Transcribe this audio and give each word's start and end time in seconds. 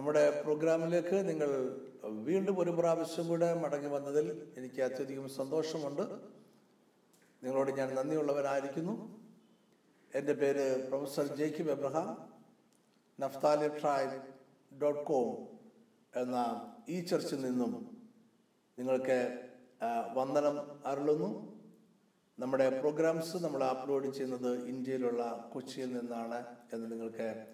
നമ്മുടെ 0.00 0.42
പ്രോഗ്രാമിലേക്ക് 0.42 1.28
നിങ്ങൾ 1.28 1.48
വീണ്ടും 2.04 2.58
ഒരു 2.58 2.70
പ്രാവശ്യം 2.70 3.28
കൂടെ 3.28 3.54
മടങ്ങി 3.54 3.88
വന്നതിൽ 3.88 4.52
എനിക്ക് 4.56 4.82
അത്യധികം 4.82 5.28
സന്തോഷമുണ്ട്. 5.28 6.02
നിങ്ങളോട് 7.44 7.70
ഞാൻ 7.70 7.94
നന്ദിയുള്ളവരായിരിക്കുന്നു. 7.94 8.94
എന്റെ 10.14 10.32
പേര് 10.32 10.88
professor 10.88 11.36
Jacob 11.36 11.70
Abraham. 11.70 12.32
Naphtali 13.20 13.68
tribe 13.68 14.22
dot 14.80 15.00
com 15.00 15.58
എന്ന 16.20 16.38
ഈ 16.88 17.00
ചർച്ചിൽ 17.00 17.42
നിന്നും 17.42 17.98
നിങ്ങൾക്ക് 18.78 19.48
വന്ദനം 20.14 20.86
അരുളുന്നു. 20.86 21.60
നമ്മുടെ 22.38 22.80
പ്രോഗ്രാംസ് 22.80 23.36
നമ്മൾ 23.36 23.64
അപ്ലോഡ് 23.64 24.10
ചെയ്യുന്നത് 24.10 24.64
ഇന്ത്യയിലുള്ള 24.64 25.50
കൊച്ചിയിൽ 25.52 25.92
നിന്നാണ് 25.98 26.44
എന്ന് 26.72 26.92
നിങ്ങൾക്ക് 26.92 27.46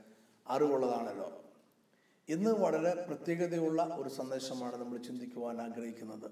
അറിവുള്ളതാണല്ലോ. 0.47 1.43
ഇന്ന് 2.29 2.51
വളരെ 2.51 3.05
പ്രത്യേകതയുള്ള 3.09 3.97
ഒരു 3.97 4.09
സന്ദേശമാണ് 4.09 4.77
നമ്മൾ 4.77 4.99
ചിന്തിക്കുവാൻ 4.99 5.61
ആഗ്രഹിക്കുന്നത്. 5.61 6.31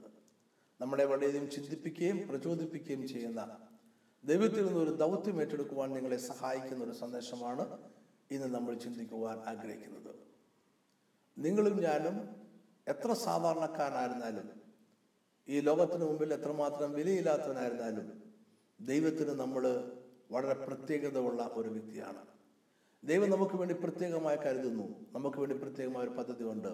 നമ്മളെ 0.81 1.05
വളരെയധികം 1.05 1.51
ചിന്തിപ്പിക്കുകയും 1.51 2.29
പ്രചോദിപ്പിക്കുകയും 2.29 3.09
ചെയ്യുന്ന 3.09 3.69
ദൈവത്തിൽ 4.25 4.67
നിന്ന് 4.67 4.81
ഒരു 4.81 4.91
ദൗത്യം 4.91 5.41
ഏറ്റെടുക്കുവാൻ 5.41 5.93
നിങ്ങളെ 5.93 6.17
സഹായിക്കുന്ന 6.17 6.85
ഒരു 6.85 6.91
സന്ദേശമാണ് 6.91 7.79
ഇന്ന് 8.31 8.55
നമ്മൾ 8.55 8.75
ചിന്തിക്കുവാൻ 8.75 9.39
ആഗ്രഹിക്കുന്നത്. 9.39 10.15
നിങ്ങളും 11.39 11.81
ഞാനും 11.83 12.17
എത്ര 12.89 13.13
സാധാരണക്കാരനായിരുന്നാലും 13.13 14.63
ഈ 15.49 15.61
ലോകത്തിന് 15.61 16.05
മുമ്പിൽ 16.05 16.35
എത്രമാത്രം 16.35 16.93
വിലയില്ലാത്തവനായിരുന്നാലും 16.93 18.35
ദൈവത്തിന് 18.81 19.31
നമ്മൾ 19.31 19.93
വളരെ 20.31 20.67
പ്രത്യേകതയുള്ള 20.67 21.51
ഒരു 21.53 21.69
വ്യക്തിയാണ്. 21.69 22.34
ദൈവം 23.05 23.31
നമുക്ക് 23.31 23.57
വേണ്ടി 23.57 23.75
പ്രത്യേകമായി 23.75 24.37
കരുതുന്നു. 24.37 25.07
നമുക്ക് 25.13 25.39
വേണ്ടി 25.39 25.57
പ്രത്യേകമായ 25.57 26.03
ഒരു 26.03 26.11
പദ്ധതി 26.11 26.45
ഉണ്ട്. 26.45 26.69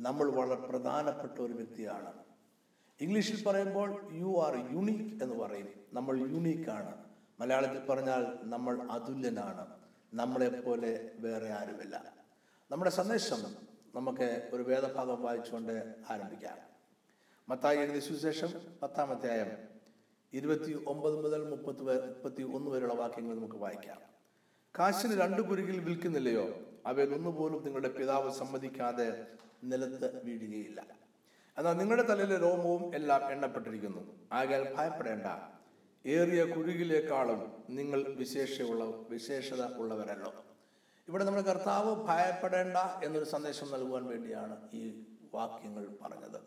നമ്മൾ 0.00 0.30
വളരെ 0.30 0.54
പ്രധാനപ്പെട്ട 0.54 1.40
ഒരു 1.40 1.52
വ്യക്തിയാണ്. 1.52 2.12
ഇംഗ്ലീഷിൽ 3.00 3.44
പറയുമ്പോൾ 3.44 4.08
യു 4.12 4.42
ആർ 4.42 4.56
യുണീക്ക് 4.74 5.24
എന്ന് 5.24 5.34
പറയും. 5.34 5.68
നമ്മൾ 5.92 6.18
യുണീക്കാണ് 6.18 7.04
മലയാളത്തിൽ 7.40 7.86
പറഞ്ഞാൽ 7.86 8.38
നമ്മൾ 8.42 8.82
അതുല്യനാണ്. 8.90 9.66
നമ്മളെപ്പോലെ 10.14 11.10
വേറെ 11.18 11.48
ആരുമില്ല. 11.48 12.14
നമ്മുടെ 12.70 12.90
സന്ദേശം 12.90 13.56
നമുക്ക് 13.94 14.50
ഒരു 14.52 14.62
വേദഭാഗം 14.62 15.22
വായിച്ചുകൊണ്ട് 15.22 15.94
ആരംഭിക്കാം. 16.10 16.58
മത്തായി 17.48 17.78
എഴുതിയ 17.78 18.00
സുവിശേഷം 18.00 18.48
പത്താമത്തെ 18.82 19.28
അധ്യായം 19.28 19.68
ഇരുപത്തി 20.32 20.84
ഒമ്പത് 20.86 21.22
മുതൽ 21.22 21.50
മുപ്പത്തി 21.50 21.80
മുപ്പത്തി 21.80 22.42
ഒന്ന് 22.42 22.70
വരെയുള്ള 22.70 22.94
വാക്യങ്ങൾ 22.94 23.36
നമുക്ക് 23.36 23.56
വായിക്കാം. 23.56 24.17
കാശിന് 24.78 25.20
രണ്ടു 25.20 25.42
കുരുകിൽ 25.42 25.80
വിൽക്കുന്നില്ലയോ? 25.80 26.48
അവയിൽ 26.86 27.14
ഒന്നുപോലും 27.14 27.64
നിങ്ങളുടെ 27.64 27.88
പിതാവ് 27.88 28.32
സമ്മതിക്കാതെ 28.32 29.26
നിലത്ത് 29.64 30.24
വീഴുകയില്ല. 30.24 30.86
എന്നാൽ 31.58 31.72
നിങ്ങളുടെ 31.72 32.06
തലയിലെ 32.06 32.36
രോമവും 32.36 32.94
എല്ലാം 32.94 33.32
എണ്ണപ്പെട്ടിരിക്കുന്നു. 33.32 34.18
ആകയാൽ 34.32 34.74
ഭയപ്പെടേണ്ട. 34.74 35.26
ഏറിയ 36.06 36.44
കുരുകിലേക്കാളും 36.44 37.64
നിങ്ങൾ 37.70 38.02
വിശേഷയുള്ള 38.02 38.84
വിശേഷത 38.84 39.74
ഉള്ളവരല്ലോ. 39.74 40.34
ഇവിടെ 41.08 41.24
നമ്മുടെ 41.24 41.46
കർത്താവ് 41.46 41.94
ഭയപ്പെടേണ്ട 42.06 43.04
എന്നൊരു 43.04 43.24
സന്ദേശം 43.24 43.70
നൽകുവാൻ 43.70 44.04
വേണ്ടിയാണ് 44.04 44.68
ഈ 44.72 45.02
വാക്യങ്ങൾ 45.34 45.88
പറഞ്ഞത്. 46.02 46.40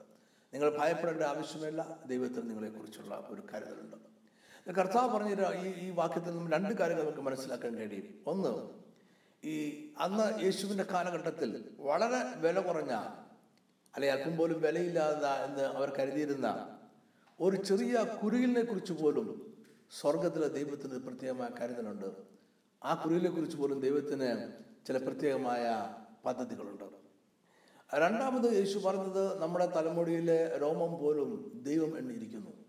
നിങ്ങൾ 0.54 0.78
ഭയപ്പെടേണ്ട 0.80 1.24
ആവശ്യമില്ല. 1.24 2.00
ദൈവത്തിന് 2.06 2.50
നിങ്ങളെക്കുറിച്ചുള്ള 2.50 3.28
ഒരു 3.30 3.42
കരുതലുണ്ട്. 3.54 4.21
കർത്താവ് 4.68 5.14
പറഞ്ഞ 5.14 5.56
ഈ 5.56 5.88
ഈ 5.88 5.90
വാക്യത്തിൽ 5.90 6.30
നിന്നും 6.30 6.52
രണ്ട് 6.52 6.74
കാര്യങ്ങൾ 6.78 7.04
നമുക്ക് 7.04 7.22
മനസ്സിലാക്കാൻ 7.22 7.76
കഴിയും. 7.76 8.24
ഒന്ന് 8.28 8.70
ഈ 9.48 9.88
അന്ന് 10.00 10.44
യേശുവിന്റെ 10.44 10.84
കാലഘട്ടത്തിൽ 10.84 11.70
വളരെ 11.80 12.40
വില 12.40 12.60
കുറഞ്ഞ 12.60 12.92
അല്ലെ 13.96 14.12
അല്പം 14.12 14.38
പോലും 14.38 14.62
വിലയില്ലാത്ത 14.62 15.26
എന്ന് 15.26 15.64
അവർ 15.64 15.94
കരുതിയിരുന്ന 16.00 16.78
ഒരു 17.40 17.64
ചെറിയ 17.64 18.18
കുരുകിലിനെ 18.24 18.62
കുറിച്ച് 18.62 18.94
പോലും 18.94 19.56
സ്വർഗത്തിലെ 20.00 20.48
ദൈവത്തിന് 20.48 20.94
പ്രത്യേകമായ 20.94 21.50
കരുതലുണ്ട്. 21.62 22.06
ആ 22.84 22.94
കുരുകിലെ 22.94 23.30
കുറിച്ച് 23.30 23.58
പോലും 23.58 23.80
ദൈവത്തിന് 23.80 24.52
ചില 24.88 24.98
പ്രത്യേകമായ 24.98 25.96
പദ്ധതികളുണ്ട്. 26.26 26.84
രണ്ടാമത് 27.96 28.54
യേശു 28.54 28.80
പറഞ്ഞത് 28.80 29.42
നമ്മുടെ 29.42 29.66
തലമുടിയിലെ 29.66 30.58
രോമം 30.58 31.00
പോലും 31.00 31.62
ദൈവം 31.64 31.98
എണ്ണിയിരിക്കുന്നു. 31.98 32.61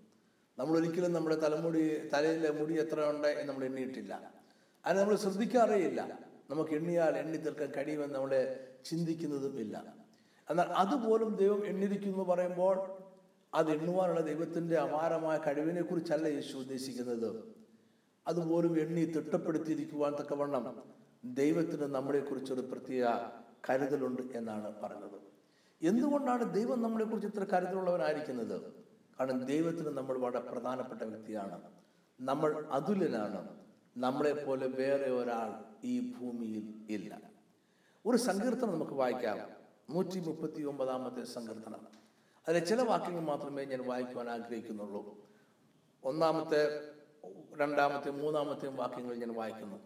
നമ്മൾ 0.59 0.77
ഒരിക്കലും 0.77 1.13
നമ്മുടെ 1.13 1.37
തലമുടി 1.37 2.09
തലയിലെ 2.09 2.51
മുടി 2.51 2.75
എത്ര 2.75 3.11
ഉണ്ട് 3.11 3.29
എന്ന് 3.29 3.53
നമ്മൾ 3.53 3.65
എണ്ണിയിട്ടില്ല. 3.65 4.33
അത് 4.87 5.01
നമ്മൾ 5.01 5.17
ശ്രദ്ധിക്കാറേയില്ല. 5.17 6.19
നമുക്ക് 6.51 6.71
എണ്ണിയാൽ 6.71 7.17
എണ്ണി 7.17 7.37
തീർക്കാൻ 7.37 7.73
കഴിയുമെന്ന് 7.77 8.15
നമ്മൾ 8.15 8.57
ചിന്തിക്കുന്നതും 8.85 9.61
ഇല്ല. 9.61 9.95
എന്നാൽ 10.51 10.67
അതുപോലും 10.67 11.37
ദൈവം 11.37 11.67
എണ്ണിരിക്കുന്നു 11.67 12.25
പറയുമ്പോൾ 12.25 12.89
അത് 13.55 13.71
എണ്ണുവാനുള്ള 13.71 14.21
ദൈവത്തിന്റെ 14.21 14.79
അപാരമായ 14.79 15.39
കഴിവിനെ 15.39 15.83
കുറിച്ചല്ല 15.83 16.27
യേശു 16.27 16.57
ഉദ്ദേശിക്കുന്നത്. 16.57 17.55
അതുപോലും 18.27 18.81
എണ്ണി 18.81 19.05
തിട്ടപ്പെടുത്തിയിരിക്കുവാൻ 19.05 20.13
തക്കവണ്ണം 20.13 20.83
ദൈവത്തിന് 21.25 21.83
നമ്മളെക്കുറിച്ചൊരു 21.83 22.61
പ്രത്യേക 22.61 23.07
കരുതലുണ്ട് 23.71 24.23
എന്നാണ് 24.34 24.75
പറഞ്ഞത്. 24.83 25.19
എന്തുകൊണ്ടാണ് 25.83 26.55
ദൈവം 26.55 26.83
നമ്മളെക്കുറിച്ച് 26.83 27.29
ഇത്ര 27.29 27.45
കരുതലുള്ളവനായിരിക്കുന്നത്? 27.53 28.81
കാരണം 29.22 29.44
ദൈവത്തിന് 29.44 29.88
നമ്മൾ 29.88 30.19
വളരെ 30.19 30.41
പ്രധാനപ്പെട്ട 30.41 31.03
വ്യക്തിയാണ്. 31.03 31.60
നമ്മൾ 32.21 32.66
അതുലനാണ് 32.71 33.49
നമ്മളെപ്പോലെ 33.97 34.66
വേറെ 34.66 35.10
ഒരാൾ 35.10 35.65
ഈ 35.87 36.12
ഭൂമിയിൽ 36.12 36.75
ഇല്ല. 36.91 37.21
ഒരു 38.06 38.16
സങ്കീർത്തനം 38.16 38.72
നമുക്ക് 38.72 38.93
വായിക്കാം. 38.93 39.38
നൂറ്റി 39.91 40.21
മുപ്പത്തി 40.21 40.62
ഒമ്പതാമത്തെ 40.62 41.25
സങ്കീർത്തനം. 41.25 41.87
അതിലെ 42.49 42.65
ചില 42.65 42.83
വാക്യങ്ങൾ 42.83 43.21
മാത്രമേ 43.22 43.65
ഞാൻ 43.65 43.87
വായിക്കുവാൻ 43.87 44.28
ആഗ്രഹിക്കുന്നുള്ളൂ. 44.28 45.31
ഒന്നാമത്തെ 46.04 46.81
രണ്ടാമത്തെ 47.56 48.10
മൂന്നാമത്തെയും 48.10 48.77
വാക്യങ്ങൾ 48.77 49.15
ഞാൻ 49.15 49.34
വായിക്കുന്നു. 49.34 49.77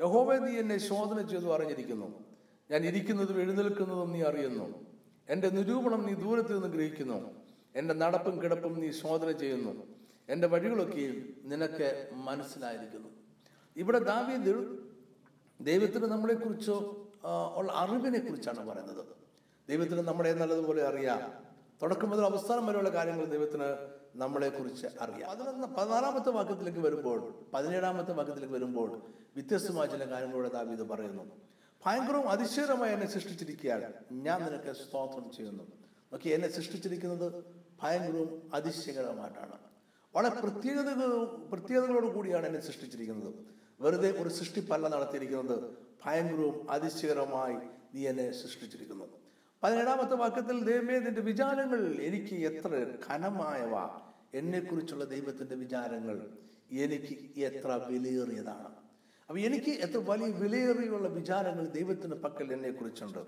യഹോവേ 0.00 0.38
നീ 0.38 0.58
എന്നെ 0.58 0.78
ശോധന 0.78 1.26
ചെയ്തു 1.26 1.54
അറിഞ്ഞിരിക്കുന്നു. 1.54 2.24
ഞാൻ 2.70 2.84
ഇരിക്കുന്നതും 2.84 3.40
എഴുന്നേൽക്കുന്നതും 3.40 4.12
നീ 4.12 4.22
അറിയുന്നു. 4.22 4.86
എന്റെ 5.28 5.48
നിരൂപണം 5.48 6.06
നീ 6.06 6.14
ദൂരത്ത് 6.14 6.54
നിന്ന് 6.54 6.68
ഗ്രഹിക്കുന്നു. 6.68 7.39
എന്റെ 7.76 7.94
നടപ്പും 7.94 8.42
കിടപ്പും 8.42 8.80
നീ 8.80 8.90
ശോധന 8.90 9.30
ചെയ്യുന്നു. 9.30 9.86
എന്റെ 10.28 10.48
വഴികളൊക്കെയും 10.48 11.40
നിനക്ക് 11.44 12.10
മനസ്സിലായിരിക്കുന്നു. 12.12 13.08
ഇവിടെ 13.76 13.98
ദാവീദ് 13.98 14.78
ദൈവത്തിന് 15.60 16.06
നമ്മളെക്കുറിച്ചോ 16.06 17.06
ഉള്ള 17.56 17.72
അറിവിനെ 17.72 18.18
കുറിച്ചാണ് 18.18 18.68
പറയുന്നത്. 18.68 19.04
ദൈവത്തിന് 19.68 19.98
നമ്മളെ 19.98 20.32
നല്ലതുപോലെ 20.32 20.82
അറിയാം. 20.88 21.44
തുടക്കം 21.82 22.10
മുതൽ 22.10 22.24
അവസാനം 22.24 22.66
വരെയുള്ള 22.66 22.88
കാര്യങ്ങൾ 22.88 23.24
ദൈവത്തിന് 23.24 23.90
നമ്മളെക്കുറിച്ച് 24.16 24.86
അറിയാം. 25.00 25.30
അതിലൊന്ന് 25.30 25.66
പതിനാലാമത്തെ 25.66 26.30
വാക്യത്തിലേക്ക് 26.30 26.78
വരുമ്പോൾ 26.78 27.34
പതിനേഴാമത്തെ 27.54 28.12
വാക്യത്തിലേക്ക് 28.12 28.54
വരുമ്പോൾ 28.54 29.02
വ്യത്യസ്തമായ 29.36 29.86
ചില 29.86 30.10
കാര്യങ്ങളോട് 30.10 30.52
ദാവീദ് 30.52 30.80
പറയുന്നു. 30.80 31.24
ഭയങ്കരവും 31.86 32.28
അതിശയമായി 32.28 32.92
എന്നെ 32.92 33.06
സൃഷ്ടിച്ചിരിക്കുകയാണ്. 33.06 33.92
ഞാൻ 34.12 34.42
നിനക്ക് 34.42 34.72
സ്തോത്രം 34.72 35.30
ചെയ്യുന്നു. 35.30 35.64
നോക്കി 36.12 36.28
എന്നെ 36.28 36.48
സൃഷ്ടിച്ചിരിക്കുന്നത് 36.48 37.59
ഭയങ്കരവും 37.82 38.50
അതിശയകരമായിട്ടാണ് 38.54 39.58
വളരെ 40.16 40.40
പ്രത്യേകതകൾ 40.40 41.24
പ്രത്യേകതകളോട് 41.24 42.06
കൂടിയാണ് 42.06 42.46
എന്നെ 42.46 42.60
സൃഷ്ടിച്ചിരിക്കുന്നത്. 42.60 43.34
വെറുതെ 43.80 44.22
ഒരു 44.22 44.28
സൃഷ്ടിപ്പല്ല 44.28 44.88
നടത്തിയിരിക്കുന്നത്. 44.88 45.76
ഭയങ്കരവും 46.06 46.70
അതിശയകരമായി 46.70 47.56
നീ 47.94 48.06
എന്നെ 48.06 48.32
സൃഷ്ടിച്ചിരിക്കുന്നു. 48.32 49.04
പതിനേഴാമത്തെ 49.62 50.14
വാക്യത്തിൽ 50.14 50.64
ദൈവമേ 50.64 50.98
നിന്റെ 50.98 51.20
വിചാരങ്ങൾ 51.20 51.80
എനിക്ക് 52.00 52.34
എത്ര 52.34 52.86
ഘനമായവ. 53.10 54.00
എന്നെക്കുറിച്ചുള്ള 54.34 55.04
ദൈവത്തിന്റെ 55.04 55.54
വിചാരങ്ങൾ 55.54 56.28
എനിക്ക് 56.70 57.40
എത്ര 57.40 57.72
വിലയേറിയതാണ്. 57.88 58.70
അപ്പൊ 59.28 59.38
എനിക്ക് 59.38 59.70
എത്ര 59.70 59.96
വലിയ 60.10 60.26
വിലയേറിയുള്ള 60.26 61.08
വിചാരങ്ങൾ 61.08 61.66
ദൈവത്തിന്റെ 61.66 62.16
പക്കൽ 62.16 62.52
എന്നെ 62.52 62.70
കുറിച്ചുണ്ട് 62.70 63.18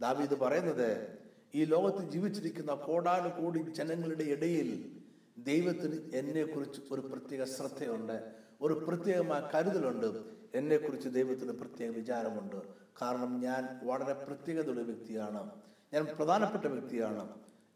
ദാവീദ് 0.00 0.34
പറയുന്നത് 0.34 1.18
ഈ 1.56 1.64
ലോകത്ത് 1.64 2.10
ജീവിച്ചിരിക്കുന്ന 2.10 2.74
കോടാനുകോടി 2.74 3.58
ജനങ്ങളുടെ 3.58 4.24
ഇടയിൽ 4.24 5.00
ദൈവത്തിന് 5.38 6.10
എന്നെക്കുറിച്ച് 6.14 6.80
ഒരു 6.90 7.00
പ്രത്യേക 7.00 7.44
ശ്രദ്ധയുണ്ട് 7.44 8.32
ഒരു 8.60 8.84
പ്രത്യേകമായ 8.88 9.50
കരുതലുണ്ട്. 9.54 10.06
എന്നെക്കുറിച്ച് 10.54 11.08
ദൈവത്തിന് 11.08 11.52
പ്രത്യേക 11.52 11.90
വിചാരമുണ്ട്. 11.90 12.56
കാരണം 13.02 13.40
ഞാൻ 13.40 13.80
വളരെ 13.82 14.12
പ്രത്യേകതയുള്ള 14.12 14.80
വ്യക്തിയാണ്. 14.80 15.50
ഞാൻ 15.94 16.04
പ്രധാനപ്പെട്ട 16.04 16.64
വ്യക്തിയാണ്. 16.64 17.28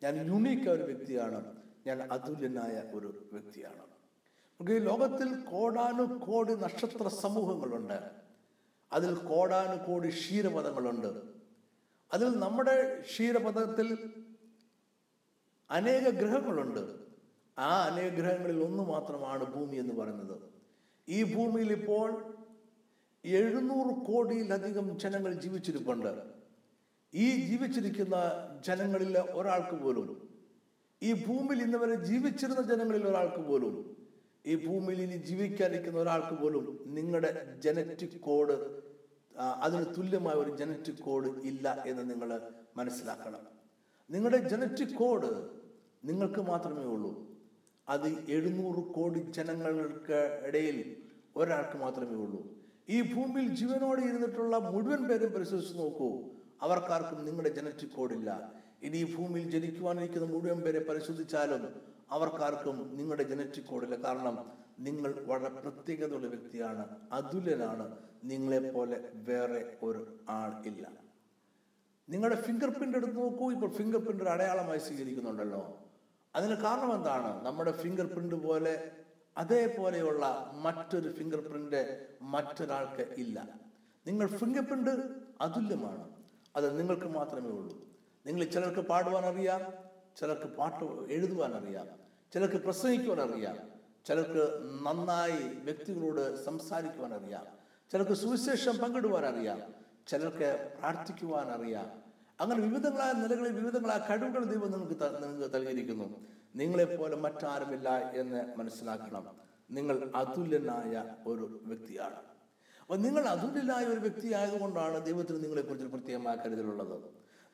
ഞാൻ 0.03 0.27
യുണീക്കായ 0.27 0.75
ഒരു 0.75 0.83
വ്യക്തിയാണ്. 0.83 1.57
ഞാൻ 1.87 2.03
അതുല്യനായ 2.13 2.83
ഒരു 2.95 3.29
വ്യക്തിയാണ്. 3.33 3.81
നമുക്ക് 3.81 4.73
ഈ 4.73 4.79
ലോകത്തിൽ 4.79 5.35
കോടാനുകോടി 5.35 6.55
നക്ഷത്ര 6.55 7.09
സമൂഹങ്ങളുണ്ട്. 7.09 8.11
അതിൽ 8.93 9.15
കോടാനുകോടി 9.15 10.09
ക്ഷീരപഥങ്ങളുണ്ട് 10.09 11.40
അതിൽ 12.13 12.29
നമ്മുടെ 12.29 13.01
ക്ഷീരപഥത്തിൽ 13.01 13.99
അനേക 15.71 16.09
ഗ്രഹങ്ങളുണ്ട്. 16.09 16.95
ആ 17.59 17.83
അനേക 17.83 18.09
ഗ്രഹങ്ങളിൽ 18.09 18.65
ഒന്ന് 18.65 18.83
മാത്രമാണ് 18.83 19.55
ഭൂമി 19.55 19.77
എന്ന് 19.77 19.95
പറയുന്നത്. 19.95 20.39
ഈ 21.09 21.35
ഭൂമിയിൽ 21.35 21.73
ഇപ്പോൾ 21.73 22.35
എഴുന്നൂറ് 23.25 24.07
കോടിയിലധികം 24.07 24.99
ജനങ്ങൾ 24.99 25.33
ജീവിച്ചിരിപ്പുണ്ട്. 25.35 26.23
ഈ 27.15 27.47
ജീവിച്ചിരിക്കുന്ന 27.47 28.17
ജനങ്ങളിൽ 28.67 29.19
ഒരാൾക്ക് 29.19 29.83
പോലും 29.83 30.29
ഈ 31.03 31.27
ഭൂമിയിൽ 31.27 31.63
ഇന്ന് 31.63 31.79
വരെ 31.79 31.95
ജീവിച്ചിരുന്ന 31.95 32.63
ജനങ്ങളിൽ 32.63 33.09
ഒരാൾക്ക് 33.09 33.43
പോലും 33.49 33.97
ഈ 34.47 34.67
ഭൂമിയിൽ 34.67 35.03
ഇനി 35.03 35.17
ജീവിക്കാനിരിക്കുന്ന 35.17 35.99
ഒരാൾക്ക് 36.01 36.43
പോലും 36.43 36.85
നിങ്ങളുടെ 36.87 37.57
ജനറ്റിക് 37.59 38.21
കോഡ് 38.21 38.83
അതിന് 39.39 39.85
തുല്യമായ 39.99 40.35
ഒരു 40.35 40.57
ജനറ്റിക് 40.57 40.99
കോഡ് 40.99 41.41
ഇല്ല 41.43 41.85
എന്ന് 41.87 42.11
നിങ്ങൾ 42.11 42.41
മനസ്സിലാക്കണം. 42.77 43.41
നിങ്ങളുടെ 44.11 44.37
ജനറ്റിക് 44.37 44.97
കോഡ് 44.97 45.49
നിങ്ങൾക്ക് 46.05 46.41
മാത്രമേ 46.41 46.85
ഉള്ളൂ. 46.85 47.31
അത് 47.89 48.09
എഴുന്നൂറ് 48.29 48.93
കോടി 48.93 49.19
ജനങ്ങൾക്ക് 49.19 50.43
ഇടയിൽ 50.47 50.97
ഒരാൾക്ക് 51.37 51.79
മാത്രമേ 51.79 52.15
ഉള്ളൂ. 52.15 52.57
ഈ 52.89 53.15
ഭൂമിയിൽ 53.15 53.57
ജീവനോടെ 53.57 54.01
ഇരുന്നിട്ടുള്ള 54.01 54.57
മുഴുവൻ 54.57 55.09
പേരും 55.09 55.33
പരിശോധിച്ച് 55.33 55.79
നോക്കൂ. 55.79 56.31
അവർക്കാർക്കും 56.63 57.25
നിങ്ങളുടെ 57.25 57.55
ജനറ്റിക് 57.55 57.91
കോഡില്ല 57.91 58.53
ഇനി 58.83 58.97
ഈ 58.97 59.17
ഭൂമിയിൽ 59.17 59.51
ജനിക്കുവാനിരിക്കുന്ന 59.51 60.27
മുഴുവൻ 60.27 60.61
പേരെ 60.61 60.81
പരിശോധിച്ചാലും 60.81 61.90
അവർക്കാർക്കും 62.11 62.97
നിങ്ങളുടെ 62.97 63.23
ജനറ്റിക് 63.23 63.65
കോഡില്ല 63.65 64.05
കാരണം 64.05 64.61
നിങ്ങൾ 64.79 65.15
വളരെ 65.27 65.49
പ്രത്യേകതയുള്ള 65.49 66.27
വ്യക്തിയാണ്. 66.27 66.89
അതുലനാണ് 67.13 67.99
നിങ്ങളെപ്പോലെ 68.25 69.09
വേറെ 69.15 69.79
ഒരു 69.83 70.17
ആൾ 70.29 70.67
ഇല്ല. 70.67 70.91
നിങ്ങളുടെ 72.09 72.43
ഫിംഗർ 72.43 72.71
പ്രിന്റ് 72.71 72.97
എടുത്ത് 72.97 73.17
നോക്കൂ. 73.17 73.53
ഇപ്പോൾ 73.53 73.71
ഫിംഗർ 73.71 74.05
പ്രിന്റ് 74.05 74.23
ഒരു 74.23 74.31
അടയാളമായി 74.31 74.79
സ്വീകരിക്കുന്നുണ്ടല്ലോ. 74.79 75.79
അതിന് 76.35 76.55
കാരണം 76.55 76.95
എന്താണ്? 76.95 77.47
നമ്മുടെ 77.47 77.73
ഫിംഗർ 77.73 78.07
പ്രിന്റ് 78.07 78.35
പോലെ 78.35 78.91
അതേപോലെയുള്ള 79.37 80.53
മറ്റൊരു 80.55 81.13
ഫിംഗർ 81.13 81.41
പ്രിന്റ് 81.41 82.07
മറ്റൊരാൾക്ക് 82.23 83.15
ഇല്ല. 83.17 83.49
നിങ്ങൾ 84.07 84.27
ഫിംഗർ 84.27 84.65
പ്രിന്റ് 84.65 84.91
അതുല്യമാണ്. 85.41 86.11
അത് 86.57 86.79
നിങ്ങൾക്ക് 86.79 87.07
മാത്രമേ 87.07 87.51
ഉള്ളൂ. 87.51 87.79
നിങ്ങൾ 88.27 88.45
ചിലർക്ക് 88.45 88.81
പാടുവാൻ 88.81 89.25
അറിയാം. 89.27 89.73
ചിലർക്ക് 90.17 90.57
പാട്ട് 90.57 90.85
എഴുതുവാൻ 90.85 91.55
അറിയാം. 91.55 92.00
ചിലർക്ക് 92.33 92.57
പ്രസംഗിക്കുവാൻ 92.57 93.33
അറിയാം 93.33 93.59
ചിലർക്ക് 94.07 94.61
നന്നായി 94.87 95.55
വ്യക്തികളോട് 95.65 96.45
സംസാരിക്കുവാൻ 96.45 97.15
അറിയാം 97.15 97.47
ചിലർക്ക് 97.93 98.13
സുവിശേഷം 98.13 98.79
പങ്കിടുവാൻ 98.79 99.25
അറിയാം 99.25 99.75
ചിലർക്ക് 100.09 100.75
പ്രാർത്ഥിക്കുവാൻ 100.79 101.47
അറിയാം 101.47 102.01
അങ്ങനെ 102.41 102.61
വിവിധങ്ങളായ 102.61 103.13
നിലകളിൽ 103.13 103.53
വിവിധങ്ങളായ 103.53 103.99
കഴിവുകൾ 104.11 104.45
ദൈവം 104.45 104.73
നിങ്ങൾക്ക് 104.73 105.23
നിങ്ങൾക്ക് 105.23 105.57
നൽകിയിരിക്കുന്നു. 105.57 106.27
നിങ്ങളെപ്പോലെ 106.57 107.17
മറ്റാരുമില്ല 107.17 107.89
എന്ന് 108.11 108.55
മനസ്സിലാക്കണം. 108.57 109.27
നിങ്ങൾ 109.71 110.11
അതുല്യനായ 110.15 111.15
ഒരു 111.27 111.61
വ്യക്തിയാണ്. 111.63 112.21
അപ്പൊ 112.81 112.97
നിങ്ങൾ 112.97 113.23
അതുല്യനായ 113.25 113.85
ഒരു 113.85 114.01
വ്യക്തി 114.01 114.33
ആയതുകൊണ്ടാണ് 114.33 115.07
ദൈവത്തിന് 115.07 115.45
നിങ്ങളെക്കുറിച്ച് 115.45 115.87
പ്രത്യേകമായ 115.87 116.37
കരുതലുള്ളത്. 116.37 116.97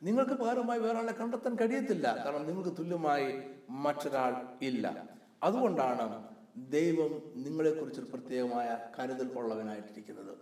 നിങ്ങൾക്ക് 0.03 0.31
പകരമായി 0.31 0.79
വേറെ 0.79 0.99
ആളെ 0.99 1.13
കണ്ടെത്താൻ 1.13 1.55
കഴിയത്തില്ല. 1.55 2.23
കാരണം 2.25 2.47
നിങ്ങൾക്ക് 2.47 2.79
തുല്യമായി 2.79 3.43
മറ്റൊരാൾ 3.71 4.65
ഇല്ല. 4.65 5.09
അതുകൊണ്ടാണ് 5.43 6.37
ദൈവം 6.57 7.33
നിങ്ങളെക്കുറിച്ചൊരു 7.37 8.07
പ്രത്യേകമായ 8.07 8.79
കരുതൽ 8.99 9.39
ഉള്ളവനായിട്ടിരിക്കുന്നത്. 9.39 10.39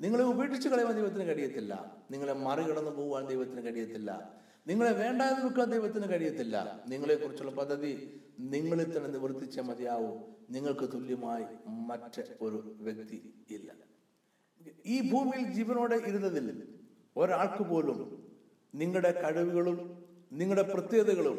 നിങ്ങളെ 0.00 0.24
ഉപേക്ഷിച്ച് 0.24 0.68
കളയാൻ 0.68 0.92
ദൈവത്തിന് 0.92 1.24
കഴിയത്തില്ല. 1.24 1.96
നിങ്ങളെ 2.10 2.32
മറികടന്നു 2.32 2.90
പോകാൻ 2.90 3.26
ദൈവത്തിന് 3.26 3.62
കഴിയത്തില്ല. 3.62 4.38
നിങ്ങളെ 4.66 4.92
വേണ്ടാന്ന് 4.92 5.46
വെക്കാൻ 5.46 5.70
ദൈവത്തിന് 5.70 6.08
കഴിയത്തില്ല. 6.08 6.80
നിങ്ങളെക്കുറിച്ചുള്ള 6.88 7.50
പദ്ധതി 7.50 8.20
നിങ്ങളിൽ 8.40 8.96
തന്നെ 8.96 9.10
നിവർത്തിച്ച 9.10 9.60
മതിയാവൂ. 9.60 10.18
നിങ്ങൾക്ക് 10.50 10.92
തുല്യമായി 10.92 11.44
മറ്റ് 11.66 12.22
ഒരു 12.40 12.76
വ്യക്തി 12.80 13.44
ഇല്ല. 13.50 13.72
ഈ 14.86 15.10
ഭൂമിയിൽ 15.10 15.52
ജീവനോടെ 15.52 15.96
ഇരുന്നതിൽ 15.96 16.68
ഒരാൾക്ക് 17.16 17.62
പോലും 17.62 18.27
നിങ്ങളുടെ 18.74 19.12
കഴിവുകളും 19.22 19.78
നിങ്ങളുടെ 20.32 20.62
പ്രത്യേകതകളും 20.62 21.38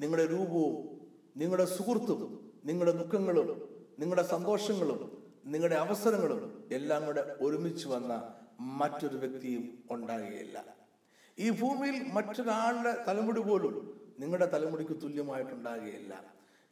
നിങ്ങളുടെ 0.00 0.26
രൂപവും 0.26 0.76
നിങ്ങളുടെ 1.36 1.64
സുഹൃത്തും 1.64 2.50
നിങ്ങളുടെ 2.64 2.92
ദുഃഖങ്ങളും 2.92 3.48
നിങ്ങളുടെ 3.98 4.22
സന്തോഷങ്ങളും 4.22 5.00
നിങ്ങളുടെ 5.46 5.74
അവസരങ്ങളും 5.74 6.68
എല്ലാം 6.72 7.06
കൂടെ 7.06 7.36
ഒരുമിച്ച് 7.40 7.88
വന്ന 7.88 8.12
മറ്റൊരു 8.60 9.16
വ്യക്തിയും 9.16 9.64
ഉണ്ടാകുകയില്ല. 9.90 10.64
ഈ 11.38 11.50
ഭൂമിയിൽ 11.50 11.96
മറ്റൊരാളുടെ 12.12 13.04
തലമുടി 13.08 13.40
പോലും 13.40 13.74
നിങ്ങളുടെ 14.20 14.46
തലമുടിക്ക് 14.46 15.02
തുല്യമായിട്ടുണ്ടാകുകയില്ല 15.02 16.14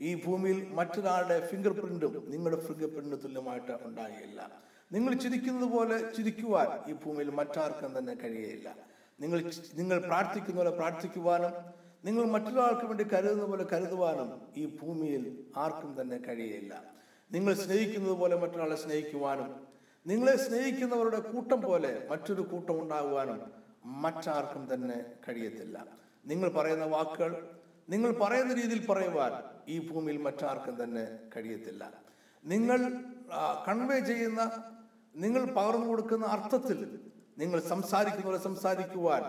ഈ 0.01 0.25
ഭൂമിയിൽ 0.25 0.69
മറ്റൊരാളുടെ 0.73 1.49
ഫിംഗർ 1.51 1.73
പ്രിന്റും 1.81 2.15
നിങ്ങളുടെ 2.29 2.61
ഫിംഗർ 2.67 2.89
പ്രിന്റിന് 2.95 3.23
തുല്യമായിട്ട് 3.23 3.73
ഉണ്ടാകുകയില്ല. 3.85 4.51
നിങ്ങൾ 4.93 5.15
ചിരിക്കുന്നത് 5.15 5.71
പോലെ 5.71 6.13
ചിരിക്കുവാൻ 6.17 6.91
ഈ 6.91 6.93
ഭൂമിയിൽ 6.93 7.31
മറ്റാർക്കും 7.31 7.99
തന്നെ 7.99 8.15
കഴിയുകയില്ല. 8.15 8.69
നിങ്ങൾ 9.23 9.39
നിങ്ങൾ 9.79 9.99
പ്രാർത്ഥിക്കുന്ന 10.09 10.59
പോലെ 10.61 10.73
പ്രാർത്ഥിക്കുവാനും 10.81 11.55
നിങ്ങൾ 12.07 12.25
മറ്റൊരാൾക്ക് 12.35 12.87
വേണ്ടി 12.91 13.05
കരുതുന്ന 13.13 13.45
പോലെ 13.45 13.65
കരുതുവാനും 13.73 14.31
ഈ 14.57 14.65
ഭൂമിയിൽ 14.79 15.25
ആർക്കും 15.57 15.91
തന്നെ 16.01 16.19
കഴിയില്ല 16.29 16.73
നിങ്ങൾ 17.31 17.53
സ്നേഹിക്കുന്നത് 17.55 18.17
പോലെ 18.23 18.37
മറ്റൊരാളെ 18.37 18.77
സ്നേഹിക്കുവാനും 18.77 19.51
നിങ്ങളെ 20.07 20.37
സ്നേഹിക്കുന്നവരുടെ 20.37 21.21
കൂട്ടം 21.33 21.61
പോലെ 21.63 21.93
മറ്റൊരു 22.11 22.43
കൂട്ടം 22.43 22.77
ഉണ്ടാകുവാനും 22.83 23.41
മറ്റാർക്കും 24.05 24.63
തന്നെ 24.73 24.99
കഴിയത്തില്ല. 25.29 25.77
നിങ്ങൾ 26.31 26.49
പറയുന്ന 26.49 26.85
വാക്കുകൾ 26.95 27.33
നിങ്ങൾ 27.89 28.11
പറയുന്ന 28.23 28.53
രീതിയിൽ 28.55 28.87
പറയുവാൻ 28.87 29.33
ഈ 29.69 29.77
ഭൂമിയിൽ 29.89 30.19
മറ്റാർക്കും 30.27 30.75
തന്നെ 30.83 31.05
കഴിയത്തില്ല. 31.37 31.83
നിങ്ങൾ 32.45 32.79
കൺവേ 33.69 33.99
ചെയ്യുന്ന 34.11 34.43
നിങ്ങൾ 35.15 35.43
പകർന്നു 35.59 35.87
കൊടുക്കുന്ന 35.87 36.27
അർത്ഥത്തിൽ 36.27 36.79
നിങ്ങൾ 37.39 37.61
സംസാരിക്കുന്ന 37.61 38.27
പോലെ 38.27 38.39
സംസാരിക്കുവാൻ 38.39 39.23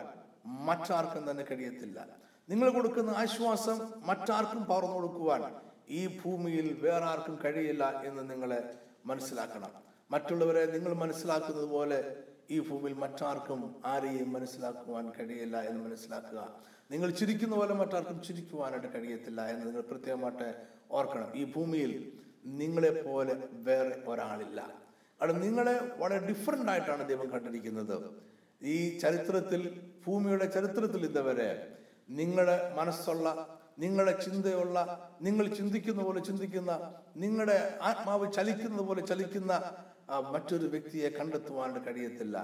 മറ്റാർക്കും 0.45 1.31
തന്നെ 1.31 1.43
കഴിയത്തില്ല. 1.43 2.05
നിങ്ങൾ 2.49 2.69
കൊടുക്കുന്ന 2.69 3.11
ആശ്വാസം 3.11 3.91
മറ്റാർക്കും 4.05 4.65
പകർന്നു 4.65 4.95
കൊടുക്കുവാൻ 4.95 5.55
ഈ 5.89 6.19
ഭൂമിയിൽ 6.21 6.79
വേറെ 6.81 7.05
ആർക്കും 7.05 7.39
കഴിയില്ല 7.45 8.01
എന്ന് 8.01 8.29
നിങ്ങളെ 8.31 8.73
മനസ്സിലാക്കണം. 9.05 9.71
മറ്റുള്ളവരെ 10.11 10.65
നിങ്ങൾ 10.65 10.93
മനസ്സിലാക്കുന്നത് 10.93 11.65
പോലെ 11.65 12.15
ഈ 12.51 12.59
ഭൂമിയിൽ 12.59 12.95
മറ്റാർക്കും 12.95 13.75
ആരെയും 13.85 14.33
മനസ്സിലാക്കുവാൻ 14.33 15.11
കഴിയില്ല 15.19 15.61
എന്ന് 15.61 15.83
മനസ്സിലാക്കുക. 15.83 16.55
നിങ്ങൾ 16.91 17.09
ചിരിക്കുന്ന 17.09 17.55
പോലെ 17.55 17.73
മറ്റാർക്കും 17.73 18.23
ചിരിക്കുവാനായിട്ട് 18.23 18.87
കഴിയത്തില്ല 18.93 19.47
എന്ന് 19.47 19.65
നിങ്ങൾ 19.65 19.81
പ്രത്യേകമായിട്ട് 19.81 20.55
ഓർക്കണം. 20.91 21.35
ഈ 21.35 21.43
ഭൂമിയിൽ 21.53 22.11
നിങ്ങളെ 22.45 23.01
പോലെ 23.01 23.47
വേറെ 23.51 24.03
ഒരാളില്ല. 24.07 24.82
അവിടെ 25.23 25.33
നിങ്ങളെ 25.43 25.73
വളരെ 25.99 26.21
ഡിഫറെന്റ് 26.29 26.71
ആയിട്ടാണ് 26.71 27.03
ദൈവം 27.09 27.27
കണ്ടിരിക്കുന്നത്. 27.33 27.97
ഈ 28.61 28.97
ചരിത്രത്തിൽ 29.03 29.61
ഭൂമിയുടെ 30.05 30.45
ചരിത്രത്തിൽ 30.55 31.01
ഇതുവരെ 31.09 31.49
നിങ്ങളുടെ 32.17 32.55
മനസ്സുള്ള 32.79 33.27
നിങ്ങളുടെ 33.83 34.13
ചിന്തയുള്ള 34.23 34.77
നിങ്ങൾ 35.21 35.45
ചിന്തിക്കുന്ന 35.59 36.01
പോലെ 36.03 36.21
ചിന്തിക്കുന്ന 36.29 36.71
നിങ്ങളുടെ 37.23 37.77
ആത്മാവ് 37.89 38.25
ചലിക്കുന്നത് 38.37 38.83
പോലെ 38.87 39.01
ചലിക്കുന്ന 39.11 39.53
മറ്റൊരു 40.33 40.67
വ്യക്തിയെ 40.73 41.09
കണ്ടെത്തുവാൻ 41.19 41.71
കഴിയത്തില്ല. 41.85 42.37